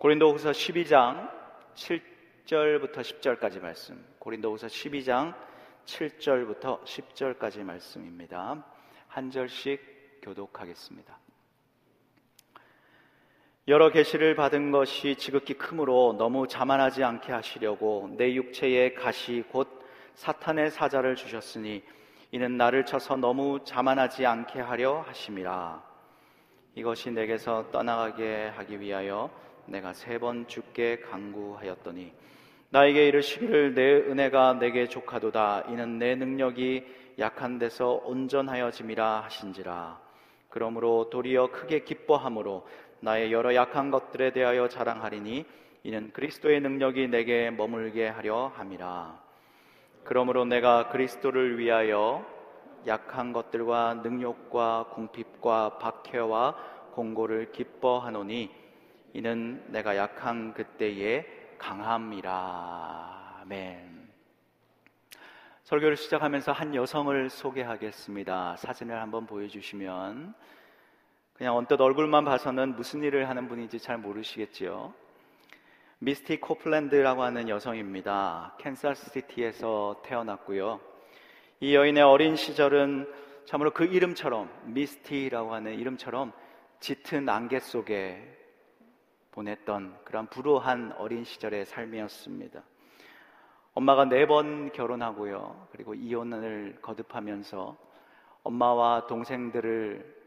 [0.00, 1.30] 고린도후서 12장
[1.74, 4.02] 7절부터 10절까지 말씀.
[4.18, 5.34] 고린도후서 12장
[5.84, 8.64] 7절부터 10절까지 말씀입니다.
[9.08, 11.18] 한 절씩 교독하겠습니다.
[13.68, 19.68] 여러 계시를 받은 것이 지극히 크므로 너무 자만하지 않게 하시려고 내 육체에 가시 곧
[20.14, 21.82] 사탄의 사자를 주셨으니
[22.30, 25.84] 이는 나를 쳐서 너무 자만하지 않게 하려 하심이라.
[26.76, 32.12] 이것이 내게서 떠나가게 하기 위하여 내가 세 번 죽게 강구하였더니
[32.70, 35.64] 나에게 이르시기를 내 은혜가 내게 족하도다.
[35.70, 36.84] 이는 내 능력이
[37.18, 40.00] 약한 데서 온전하여짐이라 하신지라.
[40.48, 42.66] 그러므로 도리어 크게 기뻐함으로
[43.00, 45.44] 나의 여러 약한 것들에 대하여 자랑하리니
[45.82, 49.20] 이는 그리스도의 능력이 내게 머물게 하려 함이라.
[50.04, 52.24] 그러므로 내가 그리스도를 위하여
[52.86, 56.56] 약한 것들과 능력과 궁핍과 박해와
[56.92, 58.59] 공고를 기뻐하노니
[59.12, 61.26] 이는 내가 약한 그때에
[61.58, 63.40] 강함이라.
[63.42, 64.08] 아멘.
[65.64, 68.56] 설교를 시작하면서 한 여성을 소개하겠습니다.
[68.56, 70.34] 사진을 한번 보여주시면
[71.34, 74.92] 그냥 언뜻 얼굴만 봐서는 무슨 일을 하는 분인지 잘 모르시겠지요.
[75.98, 78.56] 미스티 코플랜드라고 하는 여성입니다.
[78.58, 80.80] 캔사스시티에서 태어났고요.
[81.60, 83.06] 이 여인의 어린 시절은
[83.44, 86.32] 참으로 그 이름처럼 미스티라고 하는 이름처럼
[86.80, 88.39] 짙은 안개 속에
[89.32, 92.62] 보냈던 그런 불우한 어린 시절의 삶이었습니다.
[93.74, 95.68] 엄마가 네 번 결혼하고요.
[95.72, 97.76] 그리고 이혼을 거듭하면서
[98.42, 100.20] 엄마와 동생들을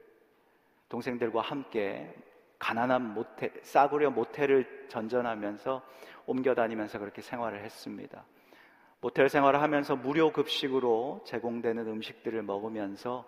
[0.89, 2.13] 동생들과 함께
[2.59, 5.81] 가난한 모텔, 싸구려 모텔을 전전하면서
[6.25, 8.23] 옮겨 다니면서 그렇게 생활을 했습니다.
[9.01, 13.25] 모텔 생활을 하면서 무료 급식으로 제공되는 음식들을 먹으면서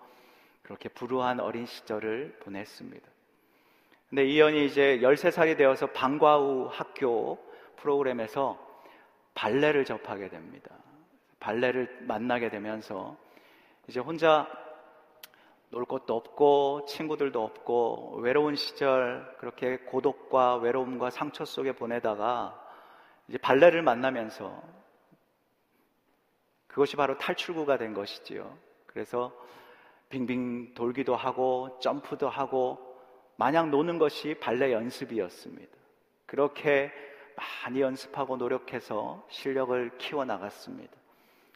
[0.62, 3.15] 그렇게 불우한 어린 시절을 보냈습니다.
[4.16, 7.38] 근데 이연이 이제 13살이 되어서 방과 후 학교
[7.76, 8.58] 프로그램에서
[9.34, 10.74] 발레를 접하게 됩니다.
[11.42, 13.18] 발레를 만나게 되면서
[13.90, 14.48] 이제 혼자
[15.70, 22.58] 놀 곳도 없고 친구들도 없고 외로운 시절 그렇게 고독과 외로움과 상처 속에 보내다가
[23.28, 24.64] 이제 발레를 만나면서
[26.68, 28.58] 그것이 바로 탈출구가 된 것이지요.
[28.86, 29.34] 그래서
[30.08, 32.85] 빙빙 돌기도 하고 점프도 하고
[33.38, 35.76] 마냥 노는 것이 발레 연습이었습니다.
[36.26, 36.92] 그렇게
[37.36, 40.94] 많이 연습하고 노력해서 실력을 키워나갔습니다.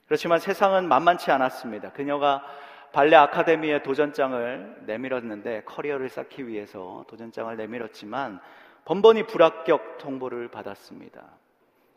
[0.05, 1.91] 그렇지만 세상은 만만치 않았습니다.
[1.91, 2.43] 그녀가
[2.91, 8.39] 발레 아카데미에 도전장을 내밀었는데 커리어를 쌓기 위해서 도전장을 내밀었지만
[8.85, 11.23] 번번이 불합격 통보를 받았습니다.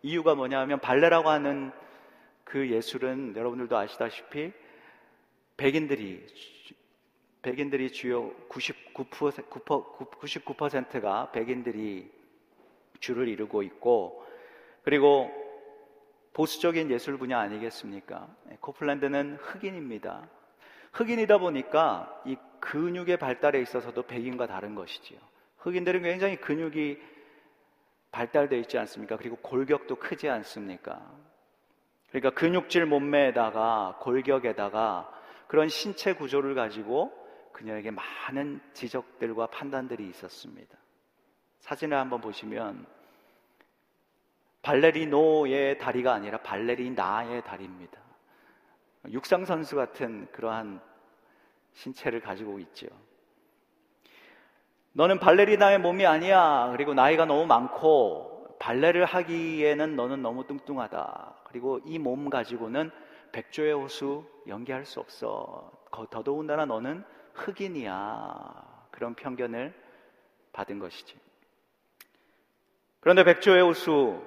[0.03, 1.73] 이유가 뭐냐면 발레라고 하는
[2.45, 4.53] 그 예술은 여러분들도 아시다시피
[5.57, 6.27] 백인들이
[7.43, 12.11] 백인들이 주요 99%, 가 백인들이
[13.01, 14.25] 주를 이루고 있고
[14.85, 15.31] 그리고
[16.33, 18.35] 보수적인 예술 분야 아니겠습니까?
[18.45, 20.27] 네, 코플랜드는 흑인입니다.
[20.93, 25.19] 흑인이다 보니까 이 근육의 발달에 있어서도 백인과 다른 것이지요.
[25.59, 26.99] 흑인들은 굉장히 근육이
[28.13, 29.17] 발달되어 있지 않습니까?
[29.17, 31.03] 그리고 골격도 크지 않습니까?
[32.11, 35.11] 그러니까 근육질 몸매에다가 골격에다가
[35.49, 37.22] 그런 신체 구조를 가지고
[37.53, 40.77] 그녀에게 많은 지적들과 판단들이 있었습니다.
[41.61, 42.87] 사진을 한번 보시면
[44.63, 48.01] 발레리노의 다리가 아니라 발레리나의 다리입니다.
[49.11, 50.81] 육상 선수 같은 그러한
[51.73, 52.87] 신체를 가지고 있죠.
[54.93, 56.69] 너는 발레리나의 몸이 아니야.
[56.73, 61.35] 그리고 나이가 너무 많고 발레를 하기에는 너는 너무 뚱뚱하다.
[61.45, 62.91] 그리고 이 몸 가지고는
[63.33, 65.73] 백조의 호수 연기할 수 없어.
[66.11, 67.05] 더더군다나 너는
[67.35, 68.87] 흑인이야.
[68.91, 69.75] 그런 편견을
[70.53, 71.19] 받은 것이지.
[73.01, 74.23] 그런데 백조의 호수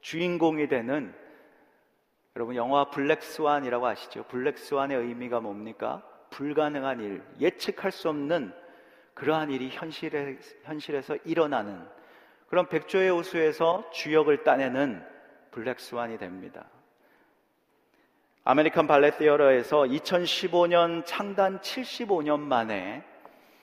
[0.00, 1.14] 주인공이 되는
[2.36, 4.24] 여러분 영화 Black Swan이라고 아시죠?
[4.24, 6.02] Black Swan의 의미가 뭡니까?
[6.30, 8.54] 불가능한 일, 예측할 수 없는
[9.14, 11.84] 그러한 일이 현실에, 현실에서 일어나는
[12.48, 15.04] 그런 백조의 호수에서 주역을 따내는
[15.50, 16.66] Black Swan이 됩니다.
[18.50, 23.04] American Ballet Theater에서 2015년 창단 75년 만에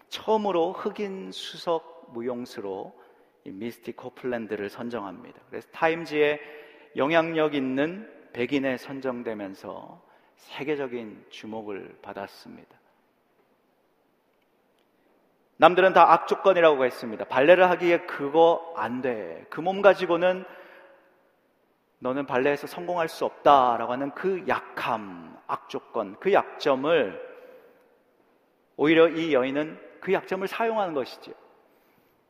[0.07, 2.97] 처음으로 흑인 수석 무용수로
[3.43, 5.41] 미스티 코플랜드를 선정합니다.
[5.49, 6.39] 그래서 Times에
[6.95, 10.01] 영향력 있는 백인에 선정되면서
[10.37, 12.79] 세계적인 주목을 받았습니다.
[15.57, 17.25] 남들은 다 악조건이라고 했습니다.
[17.25, 19.45] 발레를 하기에 그거 안 돼.
[19.49, 20.45] 그 몸 가지고는
[21.99, 27.27] 너는 발레에서 성공할 수 없다라고 하는 그 약함, 악조건, 그 약점을
[28.77, 31.31] 오히려 이 여인은 그 약점을 사용하는 것이죠.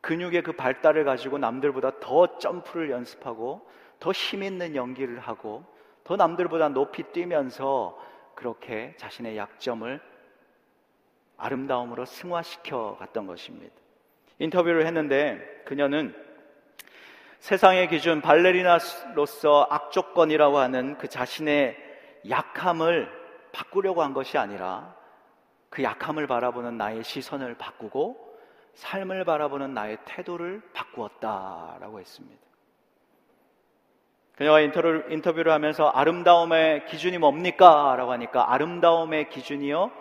[0.02, 3.68] 근육의 그 발달을 가지고 남들보다 더 점프를 연습하고
[4.00, 5.66] 더 힘 있는 연기를 하고
[6.04, 8.00] 더 남들보다 높이 뛰면서
[8.36, 10.00] 그렇게 자신의 약점을
[11.36, 13.76] 아름다움으로 승화시켜 갔던 것입니다.
[14.40, 16.16] 인터뷰를 했는데 그녀는
[17.40, 21.78] 세상의 기준 발레리나로서 악조건이라고 하는 그 자신의
[22.30, 23.10] 약함을
[23.52, 24.96] 바꾸려고 한 것이 아니라
[25.70, 28.28] 그 약함을 바라보는 나의 시선을 바꾸고
[28.74, 32.48] 삶을 바라보는 나의 태도를 바꾸었다라고 했습니다.
[34.36, 37.96] 그녀가 인터뷰를, 인터뷰를 하면서 아름다움의 기준이 뭡니까?
[37.98, 39.92] 라고 하니까 아름다움의 기준이요?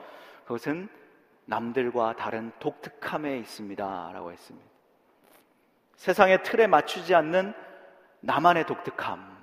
[0.43, 0.91] 그것은
[1.47, 4.11] 남들과 다른 독특함에 있습니다.
[4.13, 4.76] 라고 했습니다.
[5.97, 7.53] 세상의 틀에 맞추지 않는
[8.21, 9.37] 나만의 독특함.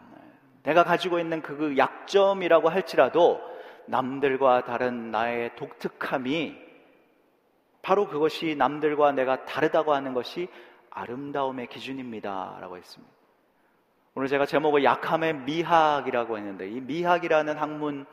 [0.63, 3.41] 내가 가지고 있는 그 약점이라고 할지라도
[3.85, 6.57] 남들과 다른 나의 독특함이
[7.81, 10.47] 바로 그것이 남들과 내가 다르다고 하는 것이
[10.89, 12.57] 아름다움의 기준입니다.
[12.61, 13.13] 라고 했습니다.
[14.15, 18.05] 오늘 제가 제목을 약함의 미학이라고 했는데 이 미학이라는 학문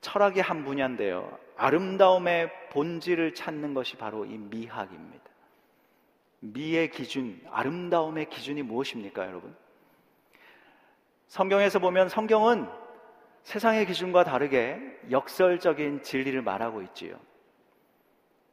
[0.00, 1.38] 철학의 한 분야인데요.
[1.56, 5.31] 아름다움의 본질을 찾는 것이 바로 이 미학입니다.
[6.42, 9.54] 미의 기준, 아름다움의 기준이 무엇입니까, 여러분?
[11.28, 12.68] 성경에서 보면 성경은
[13.42, 14.78] 세상의 기준과 다르게
[15.10, 17.14] 역설적인 진리를 말하고 있지요.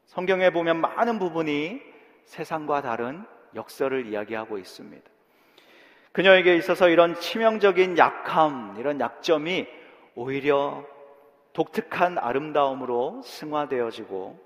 [0.06, 1.82] 성경에 보면 많은 부분이
[2.26, 3.26] 세상과 다른
[3.56, 5.10] 역설을 이야기하고 있습니다.
[6.12, 9.68] 그녀에게 있어서 이런 치명적인 약함, 이런 약점이
[10.14, 10.86] 오히려
[11.54, 14.40] 독특한 아름다움으로 승화되어지고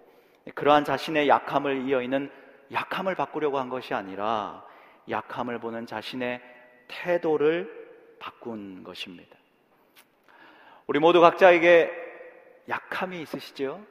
[0.56, 2.32] 그러한 자신의 약함을 이어 있는
[2.74, 4.66] 약함을 바꾸려고 한 것이 아니라
[5.10, 6.42] 약함을 보는 자신의
[6.88, 9.38] 태도를 바꾼 것입니다.
[10.88, 11.92] 우리 모두 각자에게
[12.68, 13.86] 약함이 있으시죠?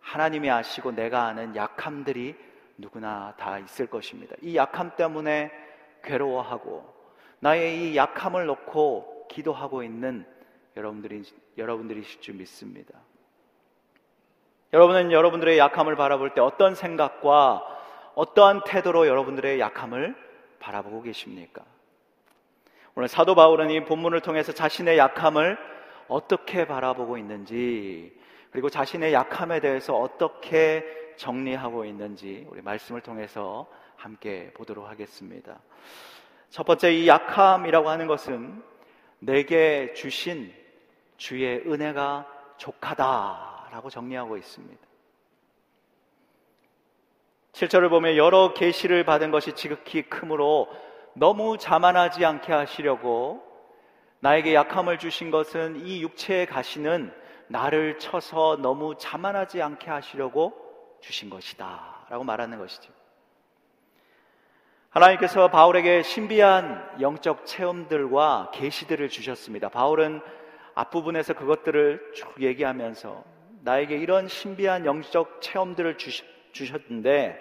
[0.00, 2.36] 하나님이 아시고 내가 아는 약함들이
[2.78, 4.34] 누구나 다 있을 것입니다.
[4.40, 5.50] 이 약함 때문에
[6.02, 6.94] 괴로워하고
[7.40, 10.26] 나의 이 약함을 놓고 기도하고 있는
[10.76, 11.22] 여러분들이
[11.56, 12.98] 여러분들이실 줄 믿습니다.
[14.72, 17.64] 여러분은 여러분들의 약함을 바라볼 때 어떤 생각과
[18.14, 20.14] 어떠한 태도로 여러분들의 약함을
[20.60, 21.64] 바라보고 계십니까?
[22.94, 25.58] 오늘 사도 바울은 이 본문을 통해서 자신의 약함을
[26.06, 28.16] 어떻게 바라보고 있는지
[28.52, 30.84] 그리고 자신의 약함에 대해서 어떻게
[31.16, 33.66] 정리하고 있는지 우리 말씀을 통해서
[33.96, 35.58] 함께 보도록 하겠습니다.
[36.48, 38.62] 첫 번째 이 약함이라고 하는 것은
[39.18, 40.52] 내게 주신
[41.16, 42.26] 주의 은혜가
[42.56, 44.86] 족하다 라고 정리하고 있습니다.
[47.52, 50.68] 7절을 보면 여러 계시를 받은 것이 지극히 크므로
[51.14, 53.42] 너무 자만하지 않게 하시려고
[54.20, 57.12] 나에게 약함을 주신 것은 이 육체에 가시는
[57.48, 60.52] 나를 쳐서 너무 자만하지 않게 하시려고
[61.00, 62.06] 주신 것이다.
[62.08, 62.92] 라고 말하는 것이죠.
[64.90, 69.68] 하나님께서 바울에게 신비한 영적 체험들과 계시들을 주셨습니다.
[69.68, 70.20] 바울은
[70.74, 75.96] 앞부분에서 그것들을 쭉 얘기하면서 나에게 이런 신비한 영적 체험들을
[76.52, 77.38] 주셨는데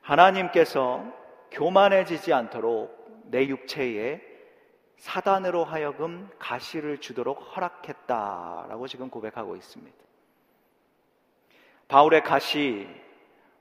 [0.00, 1.04] 하나님께서
[1.50, 4.20] 교만해지지 않도록 내 육체에
[4.96, 9.96] 사단으로 하여금 가시를 주도록 허락했다라고 지금 고백하고 있습니다.
[11.86, 12.88] 바울의 가시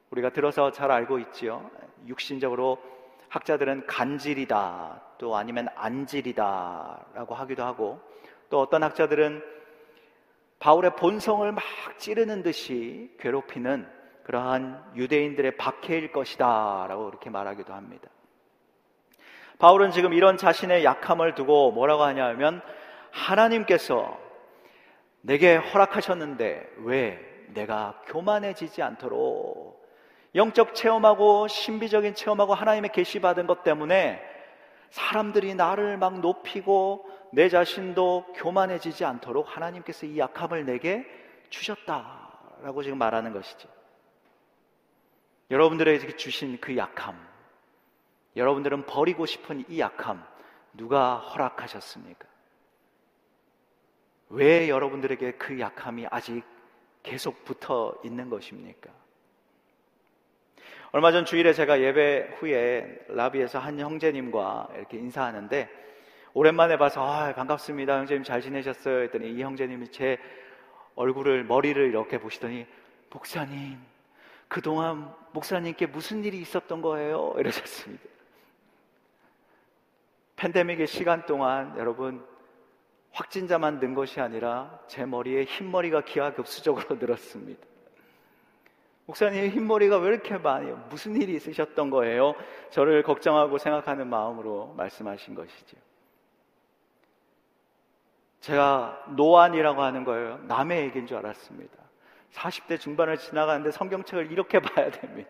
[0.09, 1.69] 우리가 들어서 잘 알고 있지요.
[2.07, 2.77] 육신적으로
[3.29, 7.99] 학자들은 간질이다 또 아니면 안질이다라고 하기도 하고
[8.49, 9.56] 또 어떤 학자들은
[10.59, 11.63] 바울의 본성을 막
[11.97, 13.87] 찌르는 듯이 괴롭히는
[14.23, 18.09] 그러한 유대인들의 박해일 것이다 라고 그렇게 말하기도 합니다.
[19.59, 22.61] 바울은 지금 이런 자신의 약함을 두고 뭐라고 하냐면
[23.11, 24.19] 하나님께서
[25.21, 27.19] 내게 허락하셨는데 왜
[27.53, 29.87] 내가 교만해지지 않도록
[30.35, 34.21] 영적 체험하고 신비적인 체험하고 하나님의 계시 받은 것 때문에
[34.89, 41.05] 사람들이 나를 막 높이고 내 자신도 교만해지지 않도록 하나님께서 이 약함을 내게
[41.49, 43.67] 주셨다라고 지금 말하는 것이죠.
[45.49, 47.17] 여러분들에게 주신 그 약함,
[48.35, 50.23] 여러분들은 버리고 싶은 이 약함
[50.73, 52.27] 누가 허락하셨습니까?
[54.29, 56.43] 왜 여러분들에게 그 약함이 아직
[57.01, 58.91] 계속 붙어 있는 것입니까?
[60.91, 65.86] 얼마 전 주일에 제가 예배 후에 라비에서 한 형제님과 이렇게 인사하는데
[66.37, 67.97] 오랜만에 봐서 아, 반갑습니다.
[67.97, 69.01] 형제님 잘 지내셨어요?
[69.05, 70.19] 했더니 이 형제님이 제
[70.93, 72.67] 얼굴을 머리를 이렇게 보시더니
[73.09, 73.79] 목사님
[74.47, 77.33] 그동안 목사님께 무슨 일이 있었던 거예요?
[77.39, 78.03] 이러셨습니다.
[80.35, 82.23] 팬데믹의 시간 동안 여러분
[83.13, 87.65] 확진자만 는 것이 아니라 제 머리에 흰머리가 기하급수적으로 늘었습니다.
[89.07, 92.35] 목사님 흰머리가 왜 이렇게 많이 무슨 일이 있으셨던 거예요?
[92.69, 95.86] 저를 걱정하고 생각하는 마음으로 말씀하신 것이죠.
[98.47, 100.37] 제가 노안이라고 하는 거예요.
[100.43, 101.75] 남의 얘기인 줄 알았습니다.
[102.31, 105.29] 40대 중반을 지나가는데 성경책을 이렇게 봐야 됩니다.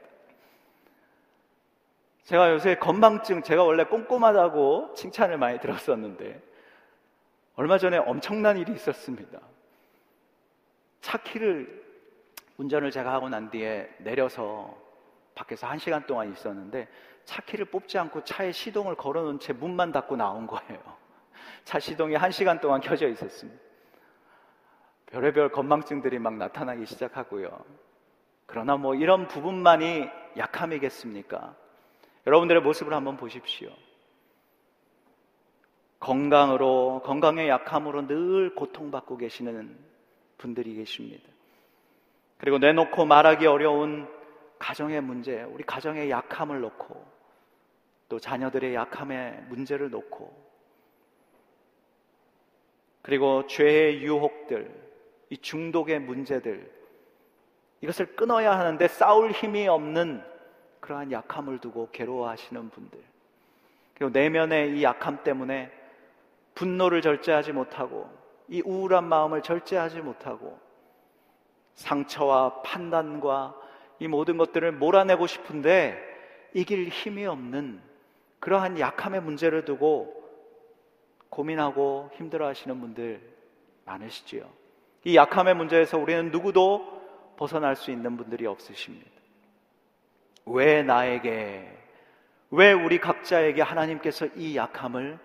[2.25, 6.43] 제가 요새 건망증, 제가 원래 꼼꼼하다고 칭찬을 많이 들었었는데,
[7.55, 9.39] 얼마 전에 엄청난 일이 있었습니다.
[11.01, 11.85] 차 키를,
[12.57, 14.77] 운전을 제가 하고 난 뒤에 내려서
[15.33, 16.87] 밖에서 한 시간 동안 있었는데,
[17.25, 21.06] 차 키를 뽑지 않고 차에 시동을 걸어 놓은 채 문만 닫고 나온 거예요.
[21.63, 23.59] 차 시동이 한 시간 동안 켜져 있었습니다.
[25.07, 27.65] 별의별 건망증들이 막 나타나기 시작하고요.
[28.45, 31.55] 그러나 뭐 이런 부분만이 약함이겠습니까?
[32.25, 33.69] 여러분들의 모습을 한번 보십시오.
[35.99, 39.77] 건강으로, 건강의 약함으로 늘 고통받고 계시는
[40.37, 41.27] 분들이 계십니다.
[42.37, 44.07] 그리고 내놓고 말하기 어려운
[44.59, 47.05] 가정의 문제, 우리 가정의 약함을 놓고
[48.09, 50.46] 또 자녀들의 약함의 문제를 놓고
[53.07, 54.69] 그리고 죄의 유혹들,
[55.29, 56.69] 이 중독의 문제들
[57.79, 60.21] 이것을 끊어야 하는데 싸울 힘이 없는
[60.81, 62.99] 그러한 약함을 두고 괴로워하시는 분들.
[63.93, 65.71] 그리고 내면의 이 약함 때문에
[66.53, 68.09] 분노를 절제하지 못하고
[68.49, 70.59] 이 우울한 마음을 절제하지 못하고
[71.75, 73.55] 상처와 판단과
[73.99, 75.97] 이 모든 것들을 몰아내고 싶은데
[76.53, 77.81] 이길 힘이 없는
[78.41, 80.16] 그러한 약함의 문제를 두고
[81.29, 83.21] 고민하고 힘들어 하시는 분들
[83.85, 84.49] 많으시지요.
[85.03, 86.97] 이 약함의 문제에서 우리는 누구도
[87.37, 89.09] 벗어날 수 있는 분들이 없으십니다.
[90.45, 91.77] 왜 나에게,
[92.51, 95.19] 왜 우리 각자에게 하나님께서 이 약함을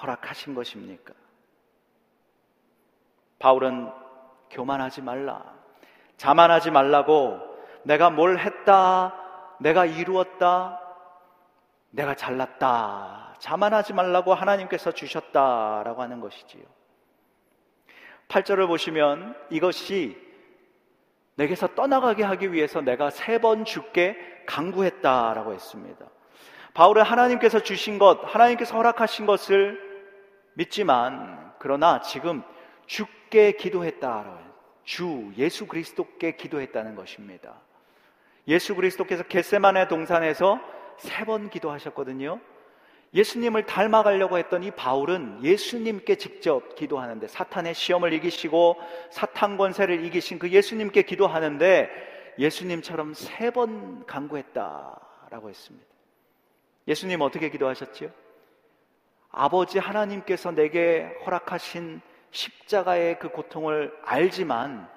[0.00, 1.12] 허락하신 것입니까?
[3.38, 3.90] 바울은
[4.50, 5.54] 교만하지 말라,
[6.16, 7.38] 자만하지 말라고
[7.82, 9.14] 내가 뭘 했다,
[9.60, 10.80] 내가 이루었다,
[11.90, 16.62] 내가 잘났다, 자만하지 말라고 하나님께서 주셨다라고 하는 것이지요.
[18.28, 20.16] 8절을 보시면 이것이
[21.34, 26.06] 내게서 떠나가게 하기 위해서 내가 세 번 죽게 강구했다라고 했습니다.
[26.74, 29.80] 바울은 하나님께서 주신 것, 하나님께서 허락하신 것을
[30.54, 32.42] 믿지만 그러나 지금
[32.86, 34.38] 죽게 기도했다라고
[34.84, 37.54] 주 예수 그리스도께 기도했다는 것입니다.
[38.48, 40.60] 예수 그리스도께서 겟세만의 동산에서
[40.98, 42.40] 세 번 기도하셨거든요.
[43.12, 48.76] 예수님을 닮아가려고 했던 이 바울은 예수님께 직접 기도하는데 사탄의 시험을 이기시고
[49.10, 51.90] 사탄 권세를 이기신 그 예수님께 기도하는데
[52.38, 55.86] 예수님처럼 세번 강구했다라고 했습니다.
[56.86, 58.10] 예수님 어떻게 기도하셨지요?
[59.32, 62.00] 아버지 하나님께서 내게 허락하신
[62.30, 64.88] 십자가의 그 고통을 알지만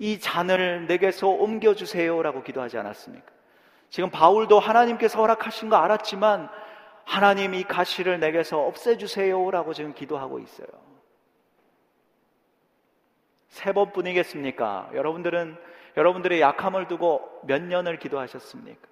[0.00, 3.26] 이 잔을 내게서 옮겨주세요라고 기도하지 않았습니까?
[3.90, 6.48] 지금 바울도 하나님께서 허락하신 거 알았지만
[7.10, 10.68] 하나님 이 가시를 내게서 없애주세요라고 지금 기도하고 있어요.
[13.48, 14.90] 세 번뿐이겠습니까?
[14.94, 15.56] 여러분들은
[15.96, 18.86] 여러분들의 약함을 두고 몇 년을 기도하셨습니까?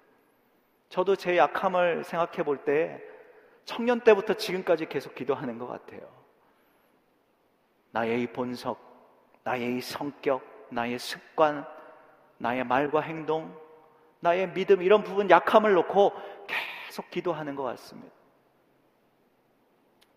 [0.89, 3.01] 저도 제 약함을 생각해 볼 때
[3.63, 6.01] 청년 때부터 지금까지 계속 기도하는 것 같아요.
[7.91, 8.75] 나의 이 본성,
[9.45, 11.65] 나의 이 성격, 나의 습관,
[12.37, 13.57] 나의 말과 행동,
[14.19, 16.13] 나의 믿음 이런 부분 약함을 놓고
[16.47, 18.13] 계속 기도하는 것 같습니다.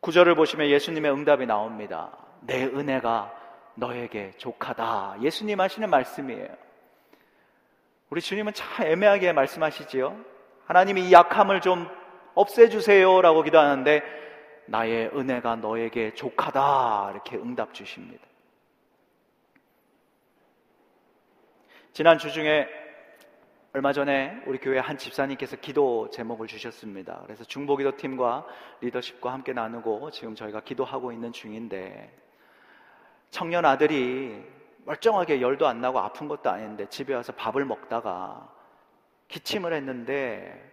[0.01, 2.11] 구절을 보시면 예수님의 응답이 나옵니다.
[2.41, 3.33] 내 은혜가
[3.77, 5.19] 너에게 족하다.
[5.23, 6.49] 예수님 하시는 말씀이에요.
[8.11, 10.19] 우리 주님은 참 애매하게 말씀하시지요.
[10.67, 11.89] 하나님이 이 약함을 좀
[12.35, 14.03] 없애주세요라고 기도하는데
[14.67, 17.11] 나의 은혜가 너에게 족하다.
[17.13, 18.27] 이렇게 응답 주십니다.
[21.93, 22.82] 지난 주 중에
[23.75, 27.23] 얼마 전에 우리 교회 한 집사님께서 기도 제목을 주셨습니다.
[27.25, 28.45] 그래서 중보기도 팀과
[28.83, 32.15] 리더십과 함께 나누고 지금 저희가 기도하고 있는 중인데
[33.31, 34.45] 청년 아들이
[34.85, 38.47] 멀쩡하게 열도 안 나고 아픈 것도 아닌데 집에 와서 밥을 먹다가
[39.29, 40.71] 기침을 했는데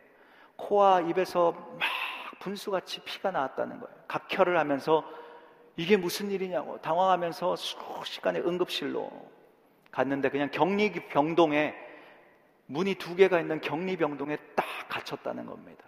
[0.58, 1.88] 코와 입에서 막
[2.40, 3.96] 분수같이 피가 나왔다는 거예요.
[4.10, 5.06] 각혈을 하면서
[5.78, 9.10] 이게 무슨 일이냐고 당황하면서 수시간에 응급실로
[9.90, 11.88] 갔는데 그냥 격리 병동에
[12.70, 15.84] 문이 두 개가 있는 격리병동에 딱 갇혔다는 겁니다.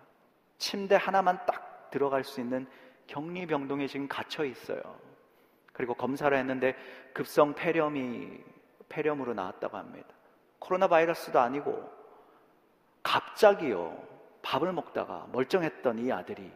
[0.57, 2.67] 침대 하나만 딱 들어갈 수 있는
[3.05, 4.81] 격리병동에 지금 갇혀 있어요.
[5.73, 6.75] 그리고 검사를 했는데
[7.13, 8.43] 급성 폐렴이
[8.89, 10.09] 폐렴으로 나왔다고 합니다.
[10.57, 11.87] 코로나 바이러스도 아니고
[13.03, 14.03] 갑자기요
[14.41, 16.51] 밥을 먹다가 멀쩡했던 이 아들이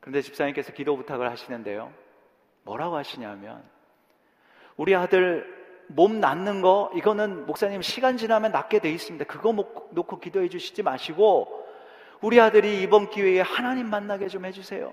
[0.00, 1.92] 그런데 집사님께서 기도 부탁을 하시는데요.
[2.64, 3.62] 뭐라고 하시냐면
[4.76, 9.24] 우리 아들 몸 낫는 거 이거는 목사님 시간 지나면 낫게 돼 있습니다.
[9.26, 11.62] 그거 놓고 기도해 주시지 마시고
[12.20, 14.92] 우리 아들이 이번 기회에 하나님 만나게 좀 해주세요.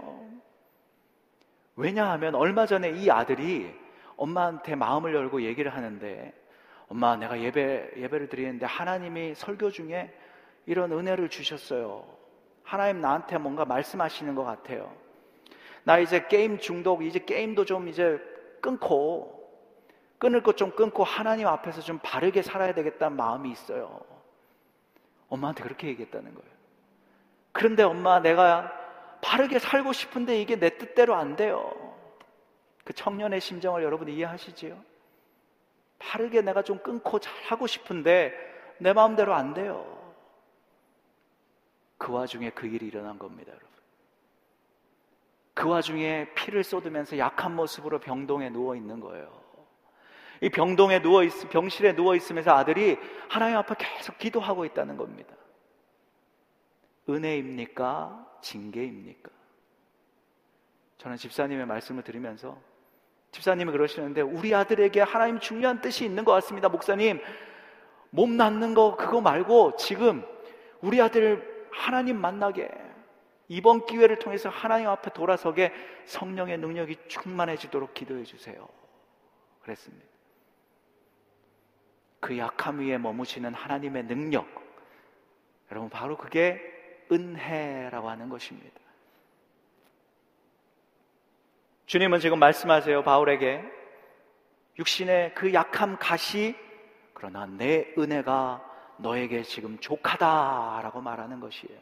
[1.76, 3.74] 왜냐하면 얼마 전에 이 아들이
[4.18, 6.34] 엄마한테 마음을 열고 얘기를 하는데
[6.90, 10.14] 엄마 내가 예배 예배를 드리는데 하나님이 설교 중에
[10.66, 12.06] 이런 은혜를 주셨어요.
[12.64, 14.92] 하나님 나한테 뭔가 말씀하시는 것 같아요.
[15.84, 18.20] 나 이제 게임 중독 이제 게임도 좀 이제
[18.60, 19.39] 끊고
[20.20, 24.02] 끊을 것 좀 끊고 하나님 앞에서 좀 바르게 살아야 되겠다는 마음이 있어요.
[25.30, 26.50] 엄마한테 그렇게 얘기했다는 거예요.
[27.52, 28.72] 그런데 엄마 내가
[29.22, 31.74] 바르게 살고 싶은데 이게 내 뜻대로 안 돼요.
[32.84, 34.78] 그 청년의 심정을 여러분 이해하시지요?
[36.00, 38.34] 바르게 내가 좀 끊고 잘 하고 싶은데
[38.80, 39.98] 내 마음대로 안 돼요.
[41.98, 43.70] 그 와중에 그 일이 일어난 겁니다, 여러분.
[45.54, 49.49] 그 와중에 피를 쏟으면서 약한 모습으로 병동에 누워 있는 거예요.
[50.42, 55.36] 이 병동에 누워 있, 병실에 누워 있으면서 아들이 하나님 앞에 계속 기도하고 있다는 겁니다.
[57.10, 58.38] 은혜입니까?
[58.42, 59.30] 징계입니까?
[60.98, 62.60] 저는 집사님의 말씀을 들으면서
[63.32, 66.70] 집사님이 그러시는데 우리 아들에게 하나님 중요한 뜻이 있는 것 같습니다.
[66.70, 67.22] 목사님,
[68.10, 70.26] 몸 낫는 거 그거 말고 지금
[70.82, 72.70] 우리 아들 하나님 만나게
[73.48, 75.74] 이번 기회를 통해서 하나님 앞에 돌아서게
[76.06, 78.68] 성령의 능력이 충만해지도록 기도해 주세요.
[79.62, 80.09] 그랬습니다.
[82.20, 84.48] 그 약함 위에 머무시는 하나님의 능력.
[85.72, 86.60] 여러분, 바로 그게
[87.12, 88.80] 은혜라고 하는 것입니다.
[91.86, 93.64] 주님은 지금 말씀하세요, 바울에게.
[94.78, 96.56] 육신의 그 약함 가시,
[97.14, 98.64] 그러나 내 은혜가
[98.98, 101.80] 너에게 지금 족하다라고 말하는 것이에요.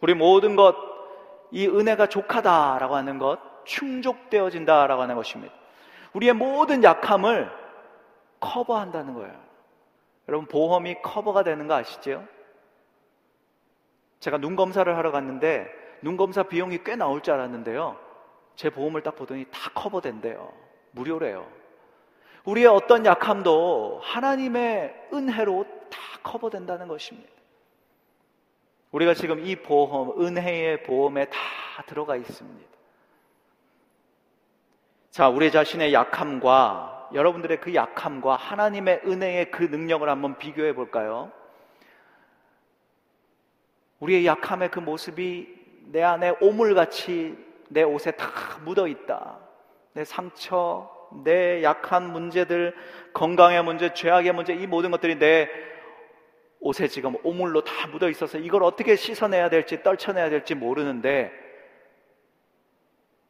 [0.00, 0.76] 우리 모든 것,
[1.50, 5.54] 이 은혜가 족하다라고 하는 것, 충족되어진다라고 하는 것입니다.
[6.12, 7.61] 우리의 모든 약함을
[8.42, 9.32] 커버한다는 거예요.
[10.28, 12.26] 여러분, 보험이 커버가 되는 거 아시죠?
[14.20, 15.68] 제가 눈 검사를 하러 갔는데,
[16.02, 17.96] 눈 검사 비용이 꽤 나올 줄 알았는데요.
[18.56, 20.52] 제 보험을 딱 보더니 다 커버된대요.
[20.90, 21.48] 무료래요.
[22.44, 27.30] 우리의 어떤 약함도 하나님의 은혜로 다 커버된다는 것입니다.
[28.90, 31.38] 우리가 지금 이 보험, 은혜의 보험에 다
[31.86, 32.70] 들어가 있습니다.
[35.10, 41.30] 자, 우리 자신의 약함과 여러분들의 그 약함과 하나님의 은혜의 그 능력을 한번 비교해 볼까요?
[44.00, 47.36] 우리의 약함의 그 모습이 내 안에 오물같이
[47.68, 48.26] 내 옷에 다
[48.64, 49.38] 묻어 있다.
[49.92, 50.90] 내 상처,
[51.24, 52.74] 내 약한 문제들,
[53.12, 55.48] 건강의 문제, 죄악의 문제, 이 모든 것들이 내
[56.60, 61.32] 옷에 지금 오물로 다 묻어 있어서 이걸 어떻게 씻어내야 될지, 떨쳐내야 될지 모르는데,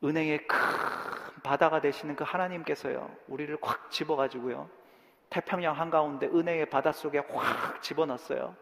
[0.05, 4.69] 은행의 큰 바다가 되시는 그 하나님께서요, 우리를 콱 집어가지고요,
[5.31, 8.55] 태평양 한가운데 은혜의 바다 속에 확 집어넣었어요.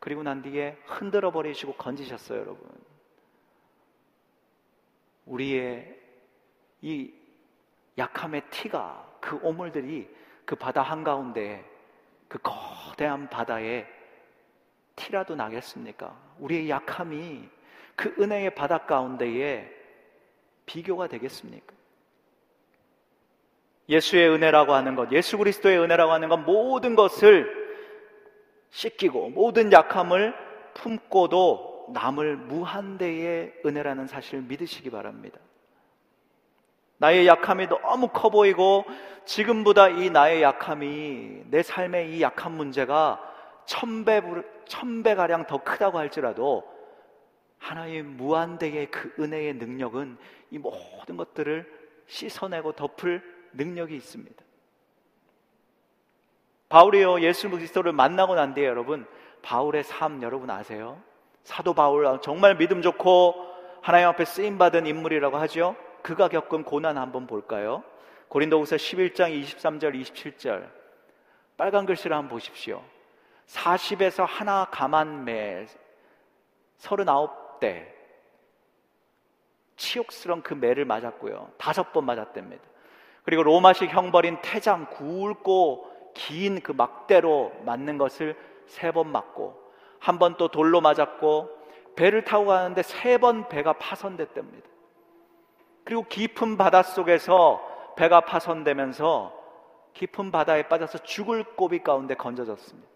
[0.00, 2.68] 그리고 난 뒤에 흔들어 버리시고 건지셨어요, 여러분.
[5.26, 5.98] 우리의
[6.80, 7.12] 이
[7.96, 10.08] 약함의 티가 그 오물들이
[10.44, 11.64] 그 바다 한가운데
[12.28, 13.86] 그 거대한 바다에
[14.96, 16.16] 티라도 나겠습니까?
[16.38, 17.48] 우리의 약함이
[17.94, 19.70] 그 은혜의 바다 가운데에
[20.66, 21.77] 비교가 되겠습니까?
[23.88, 27.48] 예수의 은혜라고 하는 것, 예수 그리스도의 은혜라고 하는 것 모든 것을
[28.70, 30.34] 씻기고 모든 약함을
[30.74, 35.38] 품고도 남을 무한대의 은혜라는 사실을 믿으시기 바랍니다.
[36.98, 38.84] 나의 약함이 너무 커 보이고
[39.24, 43.20] 지금보다 이 나의 약함이 내 삶의 이 약한 문제가
[43.66, 44.22] 천배,
[44.66, 46.64] 천배가량 더 크다고 할지라도
[47.58, 50.16] 하나님 무한대의 그 은혜의 능력은
[50.50, 51.70] 이 모든 것들을
[52.06, 54.44] 씻어내고 덮을 능력이 있습니다.
[56.68, 59.06] 바울이요, 예수 그리스도를 만나고 난 뒤에 여러분,
[59.42, 61.00] 바울의 삶 여러분 아세요?
[61.42, 63.34] 사도 바울 정말 믿음 좋고
[63.80, 65.76] 하나님 앞에 쓰임 받은 인물이라고 하죠.
[66.02, 67.82] 그가 겪은 고난 한번 볼까요?
[68.28, 70.68] 고린도후서 11장 23절 27절
[71.56, 72.82] 빨간 글씨를 한번 보십시오.
[73.46, 75.66] 40에서 하나 가만매
[76.78, 77.86] 39대
[79.76, 81.52] 치욕스러운 그 매를 맞았고요.
[81.56, 82.67] 다섯 번 맞았답니다.
[83.28, 88.34] 그리고 로마식 형벌인 태장 굵고 긴 그 막대로 맞는 것을
[88.66, 89.54] 세 번 맞고
[90.00, 91.50] 한 번 또 돌로 맞았고
[91.94, 94.66] 배를 타고 가는데 세 번 배가 파손됐답니다.
[95.84, 97.60] 그리고 깊은 바다 속에서
[97.96, 99.34] 배가 파손되면서
[99.92, 102.88] 깊은 바다에 빠져서 죽을 고비 가운데 건져졌습니다.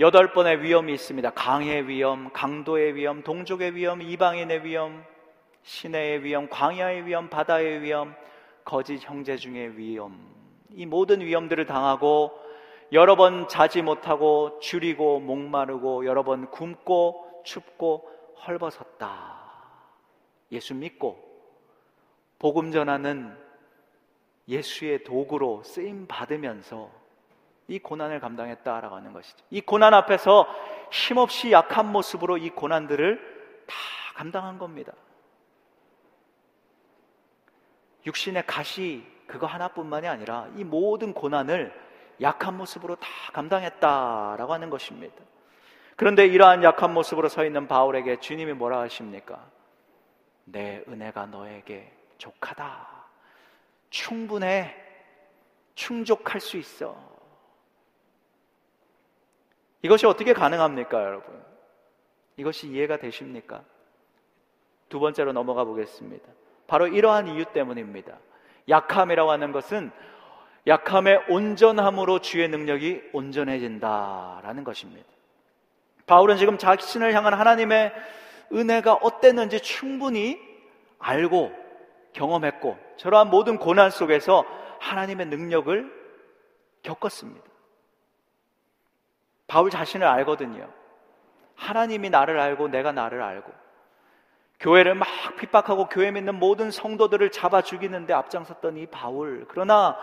[0.00, 1.30] 여덟 번의 위험이 있습니다.
[1.30, 5.02] 강의 위험, 강도의 위험, 동족의 위험, 이방인의 위험,
[5.62, 8.14] 시내의 위험, 광야의 위험, 바다의 위험,
[8.64, 10.18] 거짓 형제 중의 위험,
[10.70, 12.32] 이 모든 위험들을 당하고
[12.92, 18.10] 여러 번 자지 못하고 줄이고 목마르고 여러 번 굶고 춥고
[18.46, 19.42] 헐벗었다.
[20.52, 21.22] 예수 믿고
[22.38, 23.36] 복음 전하는
[24.48, 26.90] 예수의 도구로 쓰임 받으면서
[27.68, 29.44] 이 고난을 감당했다라고 하는 것이죠.
[29.50, 30.46] 이 고난 앞에서
[30.90, 33.74] 힘없이 약한 모습으로 이 고난들을 다
[34.14, 34.92] 감당한 겁니다.
[38.06, 41.72] 육신의 가시 그거 하나뿐만이 아니라 이 모든 고난을
[42.20, 45.16] 약한 모습으로 다 감당했다라고 하는 것입니다.
[45.96, 49.48] 그런데 이러한 약한 모습으로 서 있는 바울에게 주님이 뭐라 하십니까?
[50.44, 52.88] 내 은혜가 너에게 족하다.
[53.90, 54.82] 충분해.
[55.74, 56.96] 충족할 수 있어.
[59.82, 61.44] 이것이 어떻게 가능합니까, 여러분?
[62.36, 63.62] 이것이 이해가 되십니까?
[64.88, 66.26] 두 번째로 넘어가 보겠습니다.
[66.74, 68.18] 바로 이러한 이유 때문입니다.
[68.68, 69.92] 약함이라고 하는 것은
[70.66, 75.06] 약함의 온전함으로 주의 능력이 온전해진다라는 것입니다.
[76.06, 77.92] 바울은 지금 자신을 향한 하나님의
[78.52, 80.36] 은혜가 어땠는지 충분히
[80.98, 81.52] 알고
[82.12, 84.44] 경험했고 저러한 모든 고난 속에서
[84.80, 85.92] 하나님의 능력을
[86.82, 87.46] 겪었습니다.
[89.46, 90.68] 바울 자신을 알거든요.
[91.54, 93.63] 하나님이 나를 알고 내가 나를 알고
[94.64, 99.44] 교회를 막 핍박하고 교회 믿는 모든 성도들을 잡아 죽이는데 앞장섰던 이 바울.
[99.48, 99.98] 그러나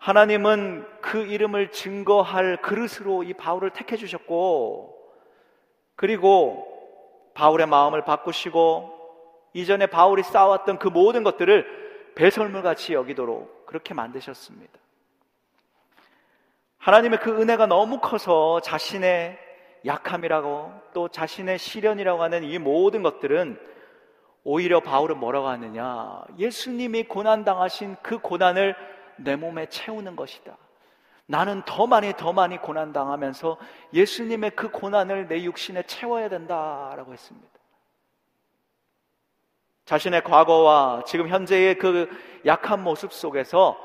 [0.00, 4.98] 하나님은 그 이름을 증거할 그릇으로 이 바울을 택해 주셨고
[5.94, 6.66] 그리고
[7.34, 8.92] 바울의 마음을 바꾸시고
[9.52, 14.72] 이전에 바울이 쌓아왔던 그 모든 것들을 배설물 같이 여기도록 그렇게 만드셨습니다.
[16.78, 19.38] 하나님의 그 은혜가 너무 커서 자신의
[19.86, 23.73] 약함이라고 또 자신의 시련이라고 하는 이 모든 것들은
[24.44, 26.22] 오히려 바울은 뭐라고 하느냐?
[26.38, 28.76] 예수님이 고난당하신 그 고난을
[29.16, 30.56] 내 몸에 채우는 것이다.
[31.26, 33.56] 나는 더 많이 더 많이 고난당하면서
[33.94, 37.48] 예수님의 그 고난을 내 육신에 채워야 된다라고 했습니다.
[39.86, 42.10] 자신의 과거와 지금 현재의 그
[42.44, 43.78] 약한 모습 속에서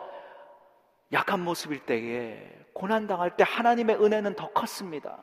[1.13, 5.17] 약한 모습일 때에 고난당할 때 하나님의 은혜는 더 컸습니다.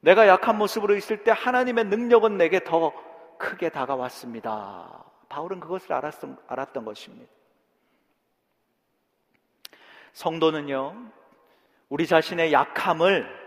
[0.00, 2.92] 내가 약한 모습으로 있을 때 하나님의 능력은 내게 더
[3.38, 5.04] 크게 다가왔습니다.
[5.28, 7.32] 바울은 그것을 알았던, 알았던 것입니다.
[10.12, 11.10] 성도는요,
[11.88, 13.38] 우리 자신의 약함을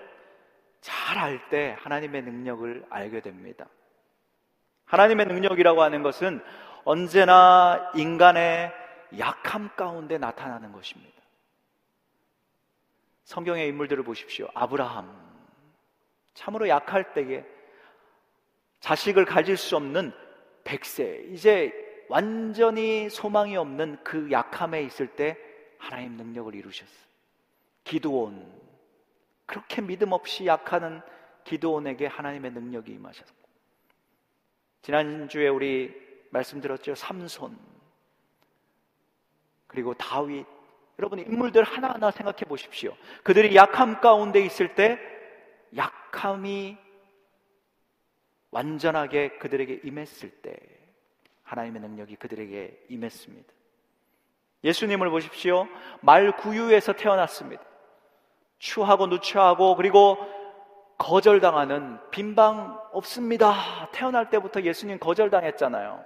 [0.82, 3.68] 잘 알 때 하나님의 능력을 알게 됩니다.
[4.86, 6.44] 하나님의 능력이라고 하는 것은
[6.84, 8.74] 언제나 인간의
[9.20, 11.22] 약함 가운데 나타나는 것입니다.
[13.26, 14.48] 성경의 인물들을 보십시오.
[14.54, 15.32] 아브라함.
[16.34, 17.46] 참으로 약할 때에
[18.82, 20.12] 자식을 가질 수 없는
[20.64, 21.26] 백세.
[21.32, 21.72] 이제
[22.10, 25.38] 완전히 소망이 없는 그 약함에 있을 때
[25.78, 27.08] 하나님 능력을 이루셨어요.
[27.84, 28.62] 기도온.
[29.46, 31.02] 그렇게 믿음 없이 약하는
[31.44, 33.42] 기도원에게 하나님의 능력이 임하셨고.
[34.82, 35.94] 지난주에 우리
[36.32, 36.96] 말씀드렸죠.
[36.96, 37.58] 삼손.
[39.68, 40.46] 그리고 다윗.
[41.00, 42.96] 여러분 인물들 하나하나 생각해 보십시오.
[43.24, 45.00] 그들이 약함 가운데 있을 때
[45.76, 46.78] 약함이
[48.52, 50.56] 완전하게 그들에게 임했을 때
[51.44, 53.52] 하나님의 능력이 그들에게 임했습니다.
[54.64, 55.68] 예수님을 보십시오.
[56.02, 57.64] 말 구유에서 태어났습니다.
[58.60, 60.18] 추하고 누추하고 그리고
[60.98, 63.90] 거절당하는 빈방 없습니다.
[63.92, 66.06] 태어날 때부터 예수님 거절당했잖아요.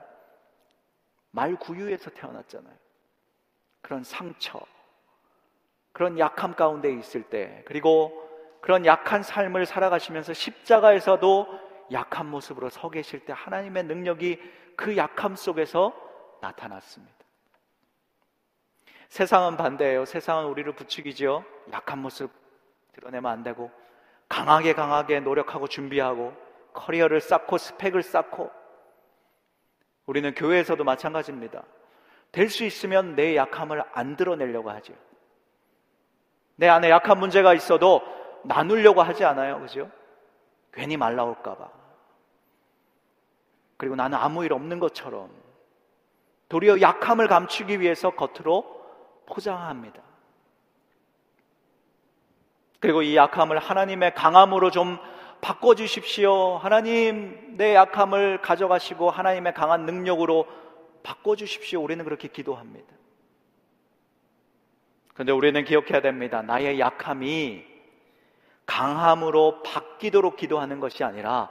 [1.32, 2.74] 말 구유에서 태어났잖아요.
[3.82, 4.60] 그런 상처,
[5.92, 8.26] 그런 약함 가운데 있을 때, 그리고
[8.62, 14.42] 그런 약한 삶을 살아가시면서 십자가에서도 약한 모습으로 서 계실 때 하나님의 능력이
[14.76, 15.94] 그 약함 속에서
[16.42, 17.14] 나타났습니다.
[19.10, 20.06] 세상은 반대예요.
[20.06, 21.44] 세상은 우리를 부추기죠.
[21.72, 22.32] 약한 모습
[22.94, 23.72] 드러내면 안 되고
[24.28, 26.34] 강하게 강하게 노력하고 준비하고
[26.74, 28.52] 커리어를 쌓고 스펙을 쌓고
[30.06, 31.64] 우리는 교회에서도 마찬가지입니다.
[32.32, 34.94] 될 수 있으면 내 약함을 안 드러내려고 하죠.
[36.58, 38.02] 내 안에 약한 문제가 있어도
[38.44, 39.60] 나누려고 하지 않아요.
[39.62, 39.90] 그죠?
[40.76, 41.70] 괜히 말 나올까봐.
[43.78, 45.30] 그리고 나는 아무 일 없는 것처럼
[46.50, 48.86] 도리어 약함을 감추기 위해서 겉으로
[49.26, 50.02] 포장합니다.
[52.80, 54.98] 그리고 이 약함을 하나님의 강함으로 좀
[55.42, 56.58] 바꿔주십시오.
[56.58, 60.46] 하나님, 내 약함을 가져가시고 하나님의 강한 능력으로
[61.04, 61.82] 바꿔주십시오.
[61.82, 62.94] 우리는 그렇게 기도합니다.
[65.14, 66.42] 그런데 우리는 기억해야 됩니다.
[66.42, 67.75] 나의 약함이
[68.66, 71.50] 강함으로 바뀌도록 기도하는 것이 아니라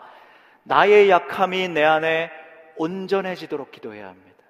[0.65, 2.31] 나의 약함이 내 안에
[2.77, 4.45] 온전해지도록 기도해야 합니다.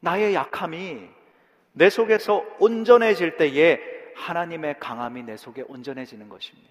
[0.00, 1.08] 나의 약함이
[1.72, 3.78] 내 속에서 온전해질 때에
[4.16, 6.70] 하나님의 강함이 내 속에 온전해지는 것입니다.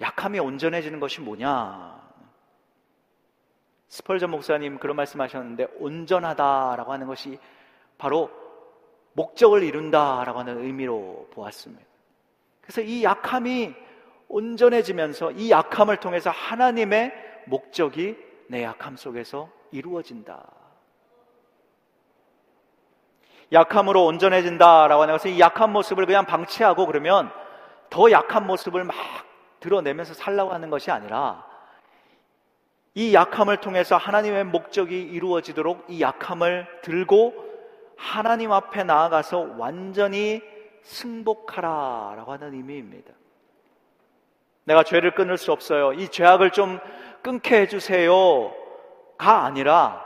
[0.00, 2.02] 약함이 온전해지는 것이 뭐냐?
[3.88, 7.38] 스펄전 목사님 그런 말씀하셨는데 온전하다라고 하는 것이
[7.96, 8.30] 바로
[9.12, 11.93] 목적을 이룬다라고 하는 의미로 보았습니다.
[12.64, 13.74] 그래서 이 약함이
[14.28, 17.12] 온전해지면서 이 약함을 통해서 하나님의
[17.46, 18.16] 목적이
[18.48, 20.44] 내 약함 속에서 이루어진다.
[23.52, 27.30] 약함으로 온전해진다라고 하는 것은 이 약한 모습을 그냥 방치하고 그러면
[27.90, 28.96] 더 약한 모습을 막
[29.60, 31.46] 드러내면서 살라고 하는 것이 아니라
[32.94, 37.34] 이 약함을 통해서 하나님의 목적이 이루어지도록 이 약함을 들고
[37.96, 40.42] 하나님 앞에 나아가서 완전히
[40.84, 43.12] 승복하라 라고 하는 의미입니다.
[44.64, 45.92] 내가 죄를 끊을 수 없어요.
[45.92, 46.78] 이 죄악을 좀
[47.22, 48.52] 끊게 해주세요
[49.18, 50.04] 가 아니라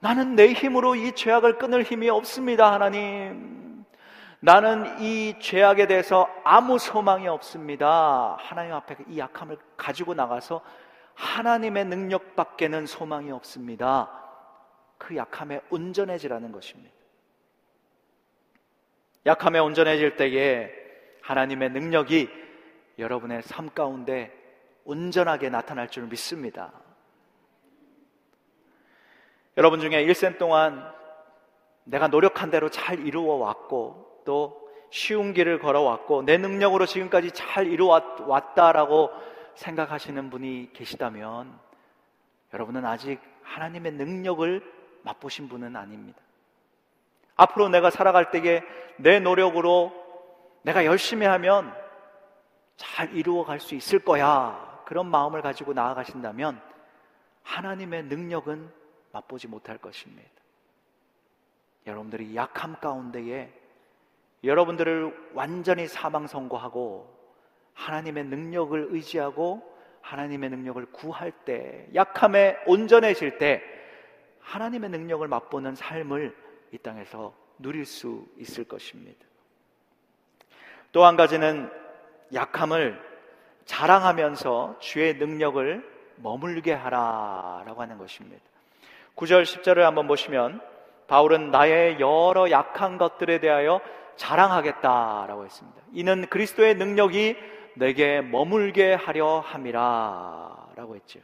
[0.00, 3.84] 나는 내 힘으로 이 죄악을 끊을 힘이 없습니다, 하나님.
[4.40, 8.36] 나는 이 죄악에 대해서 아무 소망이 없습니다.
[8.38, 10.60] 하나님 앞에 이 약함을 가지고 나가서
[11.14, 14.08] 하나님의 능력밖에는 소망이 없습니다.
[14.96, 16.97] 그 약함에 온전해지라는 것입니다.
[19.26, 20.70] 약함에 온전해질 때에
[21.22, 22.28] 하나님의 능력이
[22.98, 24.32] 여러분의 삶 가운데
[24.84, 26.72] 온전하게 나타날 줄 믿습니다.
[29.56, 30.92] 여러분 중에 일생 동안
[31.84, 39.10] 내가 노력한 대로 잘 이루어 왔고 또 쉬운 길을 걸어왔고 내 능력으로 지금까지 잘 이루어왔다라고
[39.54, 41.58] 생각하시는 분이 계시다면
[42.54, 44.62] 여러분은 아직 하나님의 능력을
[45.02, 46.20] 맛보신 분은 아닙니다.
[47.38, 48.62] 앞으로 내가 살아갈 때에
[48.96, 49.92] 내 노력으로
[50.62, 51.72] 내가 열심히 하면
[52.76, 54.82] 잘 이루어 갈 수 있을 거야.
[54.84, 56.60] 그런 마음을 가지고 나아가신다면
[57.42, 58.70] 하나님의 능력은
[59.12, 60.28] 맛보지 못할 것입니다.
[61.86, 63.52] 여러분들이 약함 가운데에
[64.44, 67.16] 여러분들을 완전히 사망 선고하고
[67.74, 69.62] 하나님의 능력을 의지하고
[70.02, 73.62] 하나님의 능력을 구할 때 약함에 온전해질 때
[74.40, 79.26] 하나님의 능력을 맛보는 삶을 이 땅에서 누릴 수 있을 것입니다.
[80.92, 81.70] 또 한 가지는
[82.32, 83.00] 약함을
[83.64, 88.42] 자랑하면서 주의 능력을 머물게 하라라고 하는 것입니다.
[89.16, 90.60] 9절 10절을 한번 보시면
[91.06, 93.80] 바울은 나의 여러 약한 것들에 대하여
[94.16, 95.80] 자랑하겠다라고 했습니다.
[95.92, 97.36] 이는 그리스도의 능력이
[97.74, 101.20] 내게 머물게 하려 함이라라고 했죠.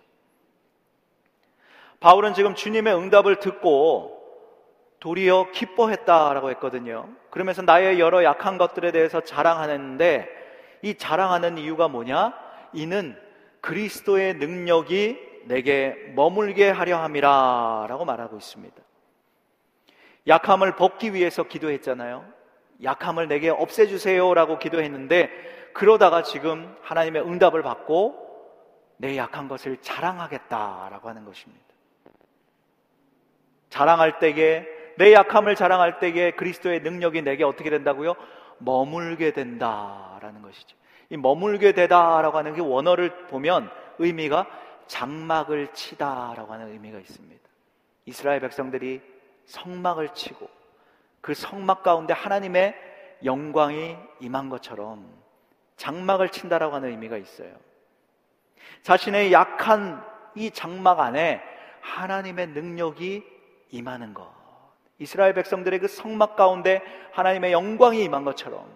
[2.00, 4.13] 바울은 지금 주님의 응답을 듣고
[5.05, 7.07] 도리어 기뻐했다라고 했거든요.
[7.29, 10.27] 그러면서 나의 여러 약한 것들에 대해서 자랑하는데
[10.81, 12.33] 이 자랑하는 이유가 뭐냐?
[12.73, 13.14] 이는
[13.61, 18.75] 그리스도의 능력이 내게 머물게 하려 함이라 라고 말하고 있습니다.
[20.27, 22.25] 약함을 벗기 위해서 기도했잖아요.
[22.83, 25.29] 약함을 내게 없애주세요 라고 기도했는데
[25.75, 28.25] 그러다가 지금 하나님의 응답을 받고
[28.97, 31.62] 내 약한 것을 자랑하겠다라고 하는 것입니다.
[33.69, 38.14] 자랑할 때에 내 약함을 자랑할 때에 그리스도의 능력이 내게 어떻게 된다고요?
[38.59, 40.76] 머물게 된다라는 것이죠.
[41.11, 44.46] 이 머물게 되다라고 하는 게 원어를 보면 의미가
[44.87, 47.42] 장막을 치다라고 하는 의미가 있습니다.
[48.07, 49.00] 이스라엘 백성들이
[49.46, 50.48] 성막을 치고
[51.20, 52.74] 그 성막 가운데 하나님의
[53.24, 55.09] 영광이 임한 것처럼
[55.76, 57.54] 장막을 친다라고 하는 의미가 있어요.
[58.83, 60.04] 자신의 약한
[60.35, 61.40] 이 장막 안에
[61.80, 63.24] 하나님의 능력이
[63.70, 64.43] 임하는 것.
[65.05, 68.67] 이스라엘 백성들의 그 성막 가운데 하나님의 영광이 임한 것처럼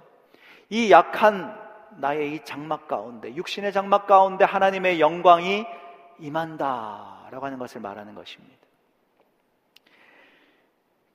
[0.68, 1.58] 이 약한
[1.96, 5.66] 나의 이 장막 가운데, 육신의 장막 가운데 하나님의 영광이
[6.18, 8.56] 임한다라고 하는 것을 말하는 것입니다.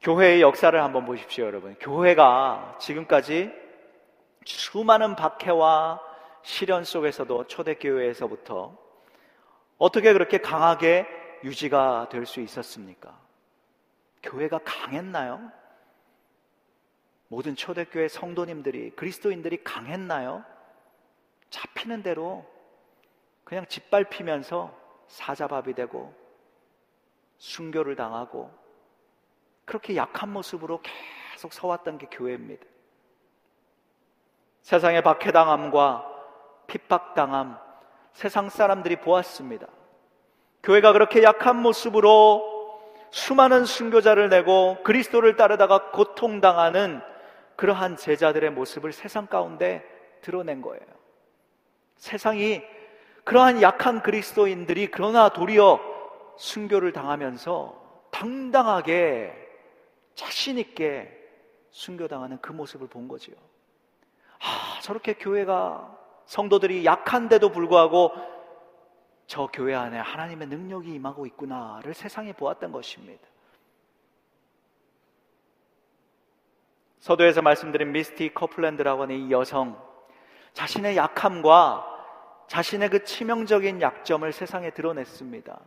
[0.02, 1.76] 교회의 역사를 한번 보십시오, 여러분.
[1.80, 3.54] 교회가 지금까지
[4.45, 6.02] 수많은 박해와
[6.41, 8.76] 시련 속에서도 초대교회에서부터
[9.78, 11.06] 어떻게 그렇게 강하게
[11.43, 13.22] 유지가 될 수 있었습니까?
[14.23, 15.51] 교회가 강했나요?
[17.27, 20.43] 모든 초대교회 성도님들이, 그리스도인들이 강했나요?
[21.49, 22.45] 잡히는 대로
[23.43, 24.75] 그냥 짓밟히면서
[25.07, 26.13] 사자밥이 되고
[27.38, 28.51] 순교를 당하고
[29.65, 32.65] 그렇게 약한 모습으로 계속 서왔던 게 교회입니다.
[34.62, 36.09] 세상의 박해당함과
[36.67, 37.59] 핍박당함,
[38.13, 39.67] 세상 사람들이 보았습니다.
[40.63, 42.52] 교회가 그렇게 약한 모습으로
[43.13, 46.99] 수많은 순교자를 내고 그리스도를 따르다가 고통당하는
[47.56, 49.86] 그러한 제자들의 모습을 세상 가운데
[50.21, 50.82] 드러낸 거예요.
[51.97, 52.63] 세상이
[53.23, 55.80] 그러한 약한 그리스도인들이 그러나 도리어
[56.38, 59.32] 순교를 당하면서 당당하게
[60.15, 61.15] 자신 있게
[61.69, 63.36] 순교당하는 그 모습을 본 거지요.
[64.39, 68.12] 아, 저렇게 교회가 성도들이 약한데도 불구하고
[69.27, 73.27] 저 교회 안에 하나님의 능력이 임하고 있구나를 세상에 보았던 것입니다.
[76.99, 79.81] 서도에서 말씀드린 미스티 커플랜드라고 하는 이 여성,
[80.53, 81.93] 자신의 약함과
[82.47, 85.59] 자신의 그 치명적인 약점을 세상에 드러냈습니다.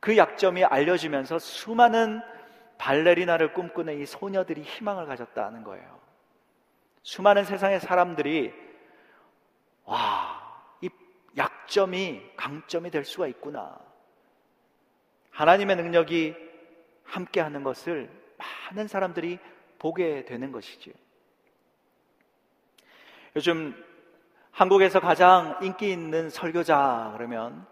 [0.00, 2.22] 그 약점이 알려지면서 수많은
[2.78, 6.00] 발레리나를 꿈꾸는 이 소녀들이 희망을 가졌다는 거예요.
[7.02, 8.52] 수많은 세상의 사람들이
[9.84, 10.41] 와, 이
[11.36, 13.78] 약점이 강점이 될 수가 있구나.
[15.30, 16.34] 하나님의 능력이
[17.04, 18.10] 함께 하는 것을
[18.70, 19.38] 많은 사람들이
[19.78, 20.94] 보게 되는 것이지요.
[23.36, 23.74] 요즘
[24.50, 27.66] 한국에서 가장 인기 있는 설교자 그러면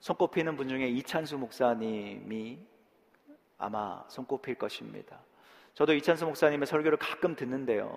[0.00, 2.58] 손꼽히는 분 중에 이찬수 목사님이
[3.56, 5.18] 아마 손꼽힐 것입니다.
[5.74, 7.96] 저도 이찬수 목사님의 설교를 가끔 듣는데요.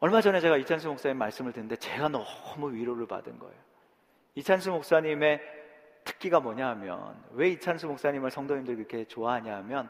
[0.00, 3.73] 얼마 전에 제가 이찬수 목사님 말씀을 듣는데 제가 너무 위로를 받은 거예요.
[4.34, 5.40] 이찬수 목사님의
[6.04, 9.88] 특기가 뭐냐 하면 왜 이찬수 목사님을 성도님들 그렇게 좋아하냐 하면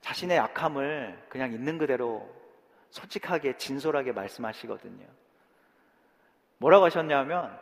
[0.00, 2.28] 자신의 약함을 그냥 있는 그대로
[2.90, 5.06] 솔직하게 진솔하게 말씀하시거든요.
[6.58, 7.58] 뭐라고 하셨냐면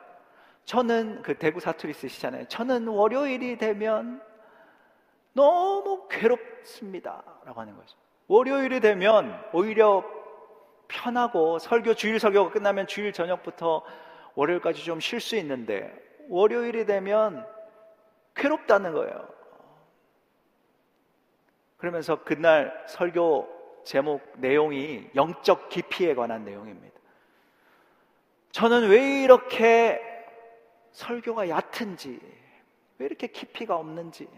[0.65, 2.47] 저는 그 대구 사투리 쓰시잖아요.
[2.49, 4.23] 저는 월요일이 되면
[5.33, 7.23] 너무 괴롭습니다.
[7.45, 7.97] 라고 하는 거죠.
[8.29, 10.05] 월요일이 되면 오히려
[10.89, 13.85] 편하고 설교 주일 설교가 끝나면 주일 저녁부터
[14.35, 17.47] 월요일까지 좀 쉴 수 있는데 월요일이 되면
[18.35, 19.29] 괴롭다는 거예요.
[21.77, 26.99] 그러면서 그날 설교 제목 내용이 영적 깊이에 관한 내용입니다.
[28.53, 30.01] 저는 왜 이렇게
[30.93, 32.21] 설교가 얕은지,
[32.99, 34.29] 왜 이렇게 깊이가 없는지,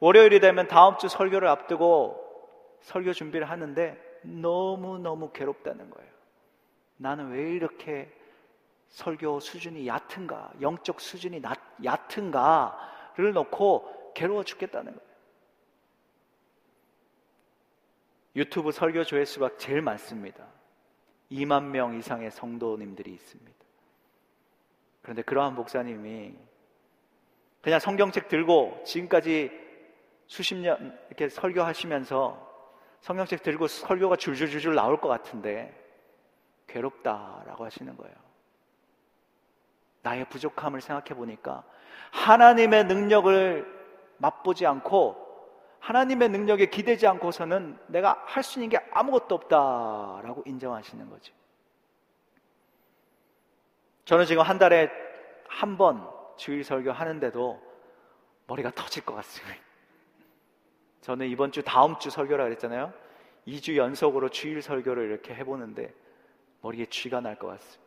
[0.00, 2.18] 월요일이 되면 다음 주 설교를 앞두고
[2.82, 6.10] 설교 준비를 하는데 너무너무 괴롭다는 거예요.
[6.96, 8.12] 나는 왜 이렇게
[8.92, 15.12] 설교 수준이 얕은가, 영적 수준이 낮, 얕은가를 놓고 괴로워 죽겠다는 거예요.
[18.36, 20.46] 유튜브 설교 조회수가 제일 많습니다.
[21.30, 23.52] 2만 명 이상의 성도님들이 있습니다.
[25.00, 26.34] 그런데 그러한 목사님이
[27.62, 29.50] 그냥 성경책 들고 지금까지
[30.26, 32.52] 수십 년 이렇게 설교하시면서
[33.00, 35.78] 성경책 들고 설교가 줄줄줄줄 나올 것 같은데
[36.66, 38.31] 괴롭다라고 하시는 거예요.
[40.02, 41.64] 나의 부족함을 생각해 보니까
[42.10, 43.82] 하나님의 능력을
[44.18, 45.20] 맛보지 않고
[45.80, 51.32] 하나님의 능력에 기대지 않고서는 내가 할 수 있는 게 아무것도 없다라고 인정하시는 거죠.
[54.04, 54.90] 저는 지금 한 달에
[55.48, 57.60] 한 번 주일 설교 하는데도
[58.46, 59.56] 머리가 터질 것 같습니다.
[61.02, 62.92] 저는 이번 주 다음 주 설교라 그랬잖아요.
[63.46, 65.92] 2주 연속으로 주일 설교를 이렇게 해보는데
[66.62, 67.82] 머리에 쥐가 날 것 같습니다.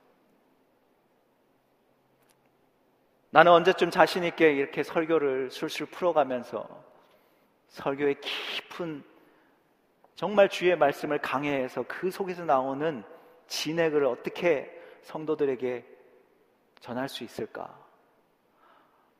[3.36, 6.66] 나는 언제쯤 자신 있게 이렇게 설교를 술술 풀어가면서
[7.68, 9.04] 설교의 깊은
[10.16, 13.04] 정말 주의 말씀을 강해해서 그 속에서 나오는
[13.48, 14.72] 진액을 어떻게
[15.02, 15.86] 성도들에게
[16.80, 17.78] 전할 수 있을까?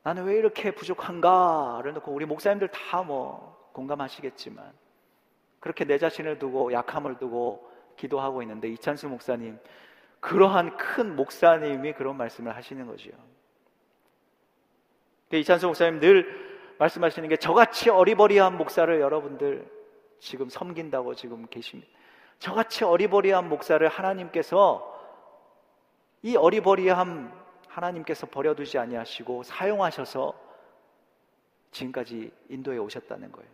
[0.02, 4.72] 나는 왜 이렇게 부족한가를 놓고 우리 목사님들 다 뭐 공감하시겠지만
[5.60, 9.58] 그렇게 내 자신을 두고 약함을 두고 기도하고 있는데 이찬수 목사님
[10.20, 13.35] 그러한 큰 목사님이 그런 말씀을 하시는 거지요.
[15.32, 16.46] 이찬수 목사님 늘
[16.78, 19.68] 말씀하시는 게 저같이 어리버리한 목사를 여러분들
[20.18, 21.90] 지금 섬긴다고 지금 계십니다.
[22.38, 24.94] 저같이 어리버리한 목사를 하나님께서
[26.22, 27.32] 이 어리버리함
[27.68, 30.34] 하나님께서 버려두지 아니하시고 사용하셔서
[31.72, 33.50] 지금까지 인도에 오셨다는 거예요.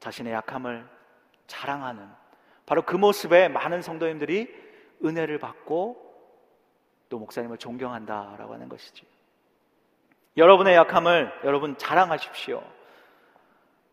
[0.00, 0.86] 자신의 약함을
[1.46, 2.08] 자랑하는
[2.66, 4.52] 바로 그 모습에 많은 성도님들이
[5.04, 6.04] 은혜를 받고
[7.08, 9.15] 또 목사님을 존경한다라고 하는 것이지.
[10.36, 12.62] 여러분의 약함을 여러분 자랑하십시오.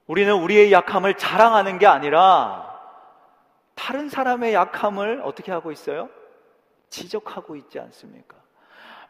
[0.07, 2.69] 우리는 우리의 약함을 자랑하는 게 아니라
[3.75, 6.09] 다른 사람의 약함을 어떻게 하고 있어요?
[6.89, 8.35] 지적하고 있지 않습니까?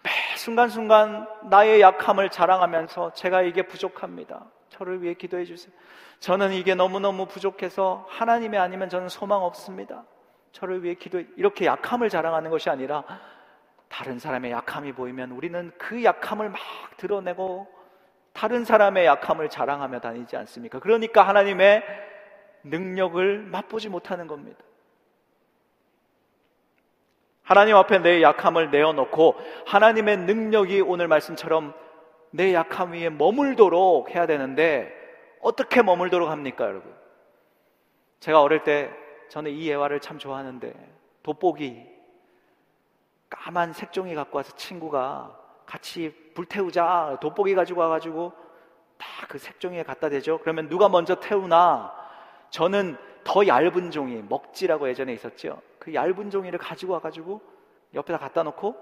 [0.04, 4.46] 매 순간순간 나의 약함을 자랑하면서 제가 이게 부족합니다.
[4.70, 5.74] 저를 위해 기도해 주세요.
[6.20, 10.04] 저는 이게 너무너무 부족해서 하나님이 아니면 저는 소망 없습니다.
[10.52, 11.26] 저를 위해 기도해.
[11.36, 13.04] 이렇게 약함을 자랑하는 것이 아니라
[13.94, 16.60] 다른 사람의 약함이 보이면 우리는 그 약함을 막
[16.98, 17.68] 드러내고
[18.34, 20.80] 다른 사람의 약함을 자랑하며 다니지 않습니까?
[20.80, 21.84] 그러니까 하나님의
[22.64, 24.58] 능력을 맛보지 못하는 겁니다.
[27.44, 29.36] 하나님 앞에 내 약함을 내어놓고
[29.68, 31.76] 하나님의 능력이 오늘 말씀처럼
[32.32, 34.92] 내 약함 위에 머물도록 해야 되는데
[35.40, 36.92] 어떻게 머물도록 합니까, 여러분?
[38.22, 38.90] 제가 어릴 때
[39.30, 40.74] 저는 이 예화를 참 좋아하는데
[41.22, 41.93] 돋보기
[43.44, 48.32] 까만 색종이 갖고 와서 친구가 같이 불태우자 돋보기 가지고 와가지고
[48.98, 50.38] 다 그 색종이에 갖다 대죠.
[50.40, 51.94] 그러면 누가 먼저 태우나
[52.52, 55.62] 저는 더 얇은 종이 먹지라고 예전에 있었죠.
[55.80, 57.42] 그 얇은 종이를 가지고 와가지고
[57.96, 58.76] 옆에다 갖다 놓고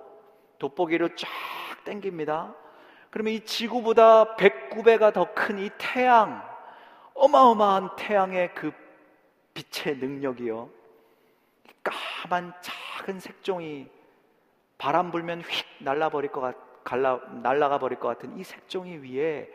[0.59, 1.27] 돋보기로 쫙
[1.85, 2.53] 당깁니다.
[3.09, 6.43] 그러면 이 지구보다 109배가 더 큰 이 태양,
[7.13, 8.71] 어마어마한 태양의 그
[9.53, 10.69] 빛의 능력이요.
[11.83, 13.89] 까만 작은 색종이
[14.81, 19.47] 바람 불면 휙 날라버릴 것 같, 갈라, 날라가 버릴 것 같은 이 색종이 위에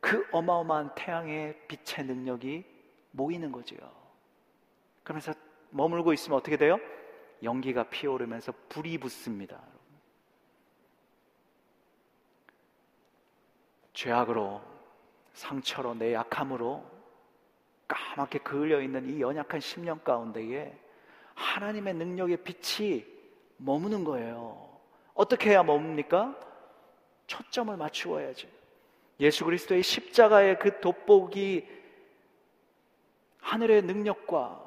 [0.00, 2.64] 그 어마어마한 태양의 빛의 능력이
[3.12, 3.76] 모이는 거죠.
[5.04, 5.32] 그러면서
[5.70, 6.80] 머물고 있으면 어떻게 돼요?
[7.44, 9.62] 연기가 피어오르면서 불이 붙습니다.
[13.92, 14.60] 죄악으로
[15.32, 16.84] 상처로 내 약함으로
[17.86, 20.76] 까맣게 그을려 있는 이 연약한 심령 가운데에
[21.36, 23.15] 하나님의 능력의 빛이
[23.56, 24.68] 머무는 거예요.
[25.14, 26.36] 어떻게 해야 머뭅니까?
[27.26, 28.48] 초점을 맞추어야지.
[29.20, 31.66] 예수 그리스도의 십자가의 그 돋보기
[33.38, 34.62] 하늘의 능력과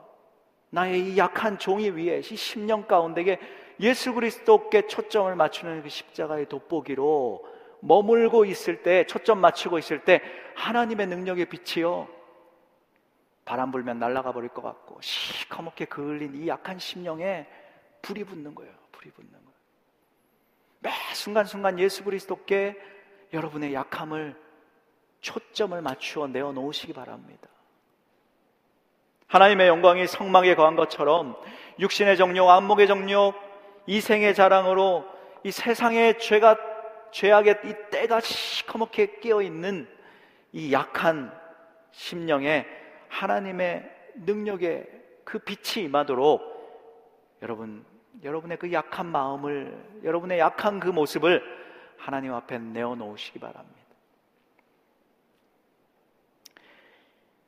[0.72, 3.40] 나의 이 약한 종이 위에 이 심령 가운데에
[3.80, 7.46] 예수 그리스도께 초점을 맞추는 그 십자가의 돋보기로
[7.82, 10.22] 머물고 있을 때 초점 맞추고 있을 때
[10.56, 12.08] 하나님의 능력의 빛이요
[13.46, 17.48] 바람 불면 날아가 버릴 것 같고 시커멓게 그을린 이 약한 심령에
[18.02, 18.74] 불이 붙는 거예요.
[18.92, 19.50] 불이 붙는 거예요.
[20.80, 22.78] 매 순간순간 예수 그리스도께
[23.34, 24.36] 여러분의 약함을
[25.22, 27.50] 초점을 맞추어 내어 놓으시기 바랍니다.
[29.28, 31.40] 하나님의 영광이 성막에 거한 것처럼
[31.80, 33.36] 육신의 정욕, 안목의 정욕,
[33.86, 35.06] 이생의 자랑으로
[35.44, 36.58] 이 세상의 죄가
[37.12, 39.88] 죄악의 이 때가 시커멓게 끼어 있는
[40.52, 41.32] 이 약한
[41.92, 42.66] 심령에
[43.08, 44.88] 하나님의 능력의
[45.24, 46.59] 그 빛이 임하도록
[47.42, 47.86] 여러분
[48.24, 51.42] 여러분의 그 약한 마음을 여러분의 약한 그 모습을
[51.98, 53.80] 하나님 앞에 내어 놓으시기 바랍니다.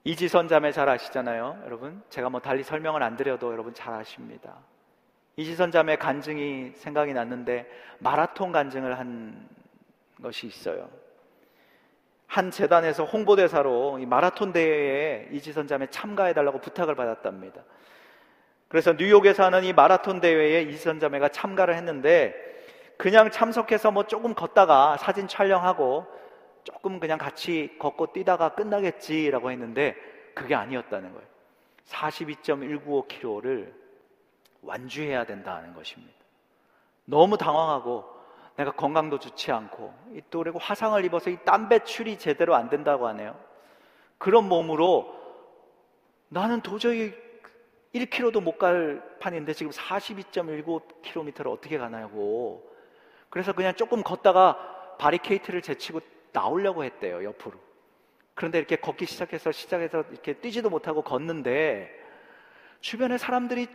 [0.03, 2.01] 이지선 자매 잘 아시잖아요, 여러분.
[2.09, 4.57] 제가 뭐 달리 설명을 안 드려도 여러분 잘 아십니다.
[5.35, 7.69] 이지선 자매 간증이 생각이 났는데
[7.99, 9.47] 마라톤 간증을 한
[10.21, 10.89] 것이 있어요.
[12.27, 17.61] 한 재단에서 홍보대사로 마라톤 대회에 이지선 자매 참가해 달라고 부탁을 받았답니다.
[18.71, 22.33] 그래서 뉴욕에서 하는 이 마라톤 대회에 이지선 자매가 참가를 했는데
[22.97, 26.05] 그냥 참석해서 뭐 조금 걷다가 사진 촬영하고
[26.63, 29.95] 조금 그냥 같이 걷고 뛰다가 끝나겠지라고 했는데
[30.33, 31.27] 그게 아니었다는 거예요.
[31.89, 33.73] 42.195km를
[34.61, 36.13] 완주해야 된다는 것입니다.
[37.03, 38.05] 너무 당황하고
[38.55, 39.93] 내가 건강도 좋지 않고
[40.29, 43.37] 또 그리고 화상을 입어서 이 땀 배출이 제대로 안 된다고 하네요.
[44.17, 45.13] 그런 몸으로
[46.29, 47.13] 나는 도저히
[47.93, 52.69] 1km도 못 갈 판인데 지금 42.19km를 어떻게 가나고
[53.29, 57.57] 그래서 그냥 조금 걷다가 바리케이트를 제치고 나오려고 했대요, 옆으로.
[58.33, 61.89] 그런데 이렇게 걷기 시작해서 시작해서 이렇게 뛰지도 못하고 걷는데
[62.81, 63.67] 주변에 사람들이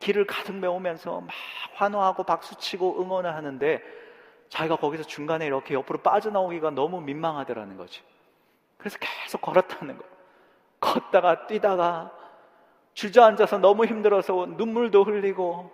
[0.00, 1.30] 길을 가득 메우면서 막
[1.74, 3.82] 환호하고 박수치고 응원을 하는데
[4.48, 8.02] 자기가 거기서 중간에 이렇게 옆으로 빠져나오기가 너무 민망하더라는 거지.
[8.78, 10.12] 그래서 계속 걸었다는 거예요.
[10.80, 12.12] 걷다가 뛰다가
[12.94, 15.70] 주저앉아서 너무 힘들어서 눈물도 흘리고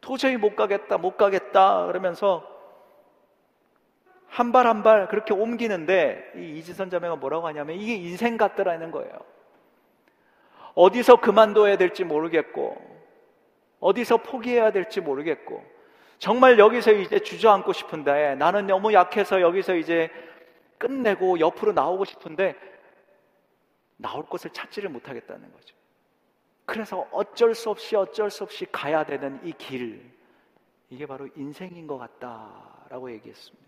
[0.00, 2.48] 도저히 못 가겠다, 못 가겠다 그러면서
[4.28, 9.12] 한 발 한 발 그렇게 옮기는데 이 이지선 자매가 뭐라고 하냐면 이게 인생 같더라는 거예요.
[10.74, 12.76] 어디서 그만둬야 될지 모르겠고
[13.80, 15.62] 어디서 포기해야 될지 모르겠고
[16.18, 20.08] 정말 여기서 이제 주저앉고 싶은데 나는 너무 약해서 여기서 이제
[20.78, 22.56] 끝내고 옆으로 나오고 싶은데
[23.96, 25.76] 나올 곳을 찾지를 못하겠다는 거죠.
[26.64, 30.10] 그래서 어쩔 수 없이 어쩔 수 없이 가야 되는 이 길,
[30.90, 33.66] 이게 바로 인생인 것 같다라고 얘기했습니다.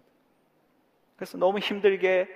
[1.17, 2.29] 그래서 너무 힘들게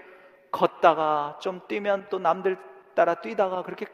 [0.50, 2.56] 걷다가 좀 뛰면 또 남들
[2.94, 3.86] 따라 뛰다가 그렇게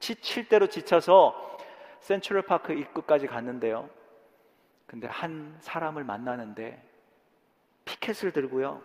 [0.00, 1.58] 지칠 대로 지쳐서
[2.00, 3.88] 센트럴 파크 입구까지 갔는데요.
[4.86, 6.82] 근데 한 사람을 만나는데
[7.84, 8.82] 피켓을 들고요.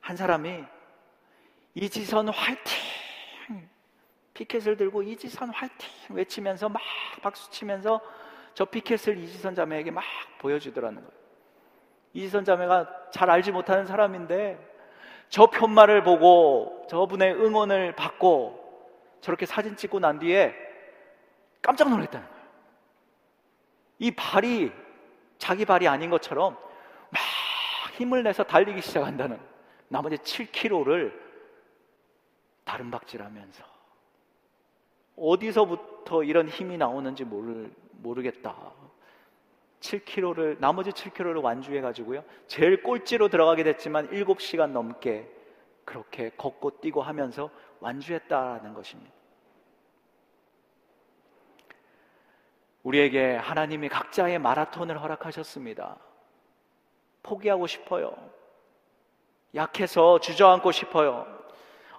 [0.00, 0.64] 한 사람이
[1.74, 2.91] 이지선 화이팅!
[4.34, 6.82] 피켓을 들고 이지선 화이팅 외치면서 막
[7.22, 8.00] 박수 치면서
[8.54, 10.04] 저 피켓을 이지선 자매에게 막
[10.38, 11.22] 보여주더라는 거예요.
[12.14, 14.72] 이지선 자매가 잘 알지 못하는 사람인데
[15.28, 18.60] 저 편말을 보고 저분의 응원을 받고
[19.20, 20.54] 저렇게 사진 찍고 난 뒤에
[21.62, 22.42] 깜짝 놀랐다는 거예요.
[23.98, 24.72] 이 발이
[25.38, 26.54] 자기 발이 아닌 것처럼
[27.10, 27.20] 막
[27.94, 29.40] 힘을 내서 달리기 시작한다는
[29.88, 31.12] 나머지 7km를
[32.64, 33.71] 다른 박질하면서
[35.16, 38.72] 어디서부터 이런 힘이 나오는지 모르, 모르겠다.
[39.80, 42.24] 7km를 나머지 7km를 완주해 가지고요.
[42.46, 45.28] 제일 꼴찌로 들어가게 됐지만 7시간 넘게
[45.84, 47.50] 그렇게 걷고 뛰고 하면서
[47.80, 49.12] 완주했다라는 것입니다.
[52.84, 55.96] 우리에게 하나님이 각자의 마라톤을 허락하셨습니다.
[57.22, 58.16] 포기하고 싶어요.
[59.54, 61.41] 약해서 주저앉고 싶어요.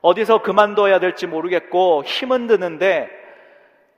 [0.04, 3.10] 어디서 그만둬야 될지 모르겠고 힘은 드는데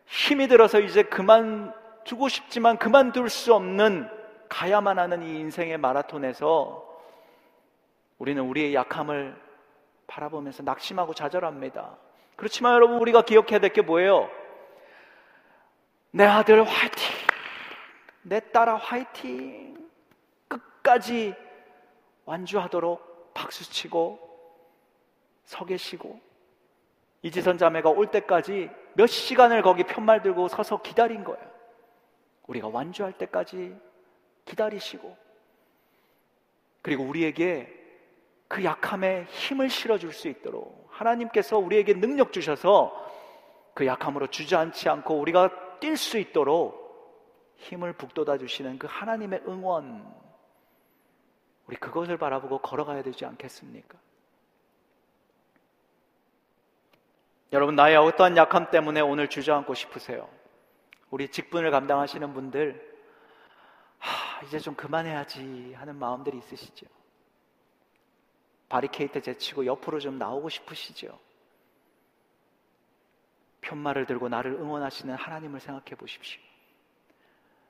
[0.06, 4.08] 힘이 들어서 이제 그만두고 싶지만 그만둘 수 없는
[4.48, 6.86] 가야만 하는 이 인생의 마라톤에서
[8.20, 9.36] 우리는 우리의 약함을
[10.06, 11.98] 바라보면서 낙심하고 좌절합니다.
[12.36, 14.30] 그렇지만 여러분 우리가 기억해야 될 게 뭐예요?
[16.12, 17.16] 내 아들 화이팅!
[18.22, 19.76] 내 딸아 화이팅!
[20.48, 21.34] 끝까지
[22.26, 24.20] 완주하도록 박수치고
[25.46, 26.20] 서 계시고
[27.22, 31.56] 이지선 자매가 올 때까지 몇 시간을 거기 편말 들고 서서 기다린 거예요.
[32.48, 33.76] 우리가 완주할 때까지
[34.46, 35.18] 기다리시고
[36.82, 37.72] 그리고 우리에게
[38.48, 43.06] 그 약함에 힘을 실어줄 수 있도록 하나님께서 우리에게 능력 주셔서
[43.74, 46.86] 그 약함으로 주저앉지 않고 우리가 뛸 수 있도록
[47.58, 50.06] 힘을 북돋아 주시는 그 하나님의 응원,
[51.68, 53.98] 우리 그것을 바라보고 걸어가야 되지 않겠습니까?
[57.54, 60.28] 여러분, 나의 어떠한 약함 때문에 오늘 주저앉고 싶으세요?
[61.10, 62.96] 우리 직분을 감당하시는 분들,
[64.00, 66.86] 하, 이제 좀 그만해야지 하는 마음들이 있으시죠?
[68.68, 71.18] 바리케이트 제치고 옆으로 좀 나오고 싶으시죠?
[73.62, 76.42] 편말을 들고 나를 응원하시는 하나님을 생각해 보십시오.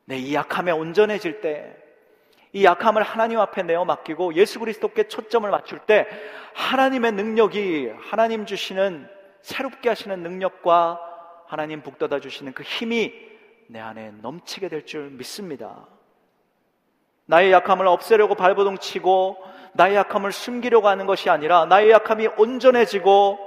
[0.06, 1.76] 내 이 약함에 온전해질 때,
[2.54, 6.08] 이 약함을 하나님 앞에 내어 맡기고 예수 그리스도께 초점을 맞출 때
[6.54, 9.10] 하나님의 능력이 하나님 주시는
[9.46, 11.00] 새롭게 하시는 능력과
[11.46, 13.14] 하나님 북돋아 주시는 그 힘이
[13.68, 15.88] 내 안에 넘치게 될 줄 믿습니다.
[17.26, 19.38] 나의 약함을 없애려고 발버둥 치고
[19.74, 23.38] 나의 약함을 숨기려고 하는 것이 아니라 나의 약함이 온전해지고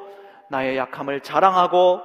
[0.51, 2.01] 나의 약함을 자랑하고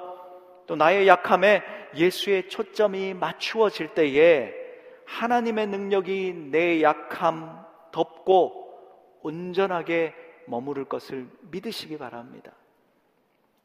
[0.65, 1.61] 또 나의 약함에
[1.95, 4.55] 예수의 초점이 맞추어질 때에
[5.05, 10.15] 하나님의 능력이 내 약함 덮고 온전하게
[10.47, 12.53] 머무를 것을 믿으시기 바랍니다.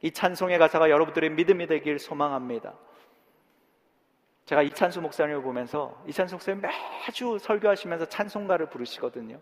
[0.03, 2.75] 이 찬송의 가사가 여러분들의 믿음이 되길 소망합니다.
[4.45, 9.41] 제가 이찬수 목사님을 보면서 이찬수 목사님 매주 설교하시면서 찬송가를 부르시거든요.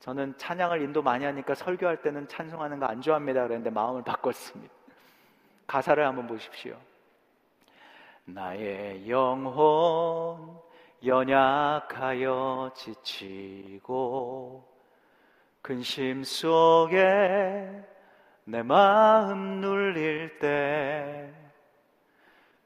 [0.00, 3.44] 저는 찬양을 인도 많이 하니까 설교할 때는 찬송하는 거 안 좋아합니다.
[3.44, 4.74] 그랬는데 마음을 바꿨습니다.
[5.66, 6.76] 가사를 한번 보십시오.
[8.26, 10.58] 나의 영혼
[11.04, 14.68] 연약하여 지치고
[15.62, 17.82] 근심 속에
[18.44, 21.34] 내 마음 눌릴 때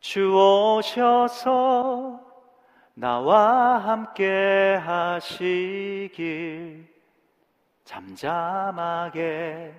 [0.00, 2.20] 주 오셔서
[2.94, 6.16] 나와 함께 하시길
[7.84, 9.74] 잠잠하게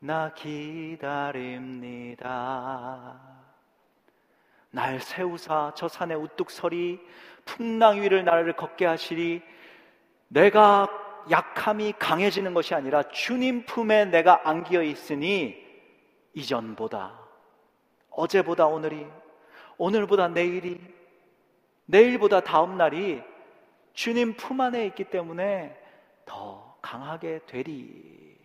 [0.00, 1.60] 나 기다립니다.
[4.70, 7.00] 날 세우사 저 산에 우뚝 서리
[7.44, 9.42] 풍랑 위를 나를 걷게 하시리
[10.28, 10.88] 내가
[11.30, 15.62] 약함이 강해지는 것이 아니라 주님 품에 내가 안기어 있으니
[16.34, 17.18] 이전보다
[18.10, 19.06] 어제보다 오늘이
[19.76, 20.80] 오늘보다 내일이
[21.86, 23.22] 내일보다 다음 날이
[23.92, 25.76] 주님 품 안에 있기 때문에
[26.24, 28.36] 더 강하게 되리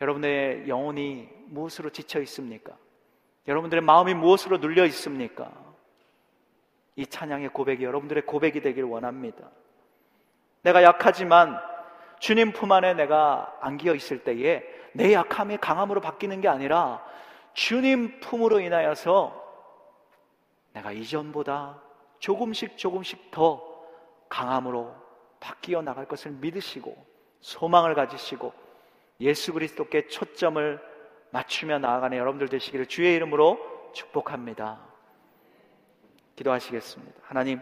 [0.00, 2.76] 여러분의 영혼이 무엇으로 지쳐 있습니까?
[3.48, 5.52] 여러분들의 마음이 무엇으로 눌려 있습니까?
[6.96, 9.50] 이 찬양의 고백이 여러분들의 고백이 되길 원합니다.
[10.64, 11.60] 내가 약하지만
[12.18, 17.04] 주님 품 안에 내가 안기어 있을 때에 내 약함이 강함으로 바뀌는 게 아니라
[17.52, 19.42] 주님 품으로 인하여서
[20.72, 21.80] 내가 이전보다
[22.18, 23.62] 조금씩 조금씩 더
[24.28, 24.94] 강함으로
[25.38, 26.96] 바뀌어 나갈 것을 믿으시고
[27.40, 28.52] 소망을 가지시고
[29.20, 30.80] 예수 그리스도께 초점을
[31.30, 34.80] 맞추며 나아가는 여러분들 되시기를 주의 이름으로 축복합니다.
[36.36, 37.20] 기도하시겠습니다.
[37.22, 37.60] 하나님,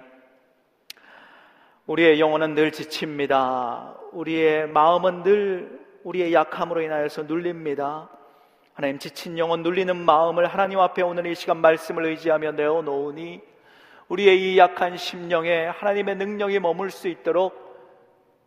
[1.86, 3.96] 우리의 영혼은 늘 지칩니다.
[4.12, 8.08] 우리의 마음은 늘 우리의 약함으로 인하여서 눌립니다.
[8.72, 13.40] 하나님 지친 영혼 눌리는 마음을 하나님 앞에 오늘 이 시간 말씀을 의지하며 내어 놓으니
[14.08, 17.60] 우리의 이 약한 심령에 하나님의 능력이 머물 수 있도록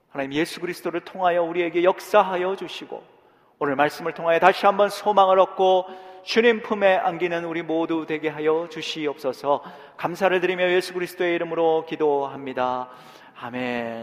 [0.10, 3.04] 하나님 예수 그리스도를 통하여 우리에게 역사하여 주시고
[3.60, 5.88] 오늘 말씀을 통하여 다시 한번 소망을 얻고
[6.24, 9.62] 주님 품에 안기는 우리 모두 되게 하여 주시옵소서
[9.98, 12.90] 감사를 드리며 예수 그리스도의 이름으로 기도합니다.
[13.38, 13.86] 아멘.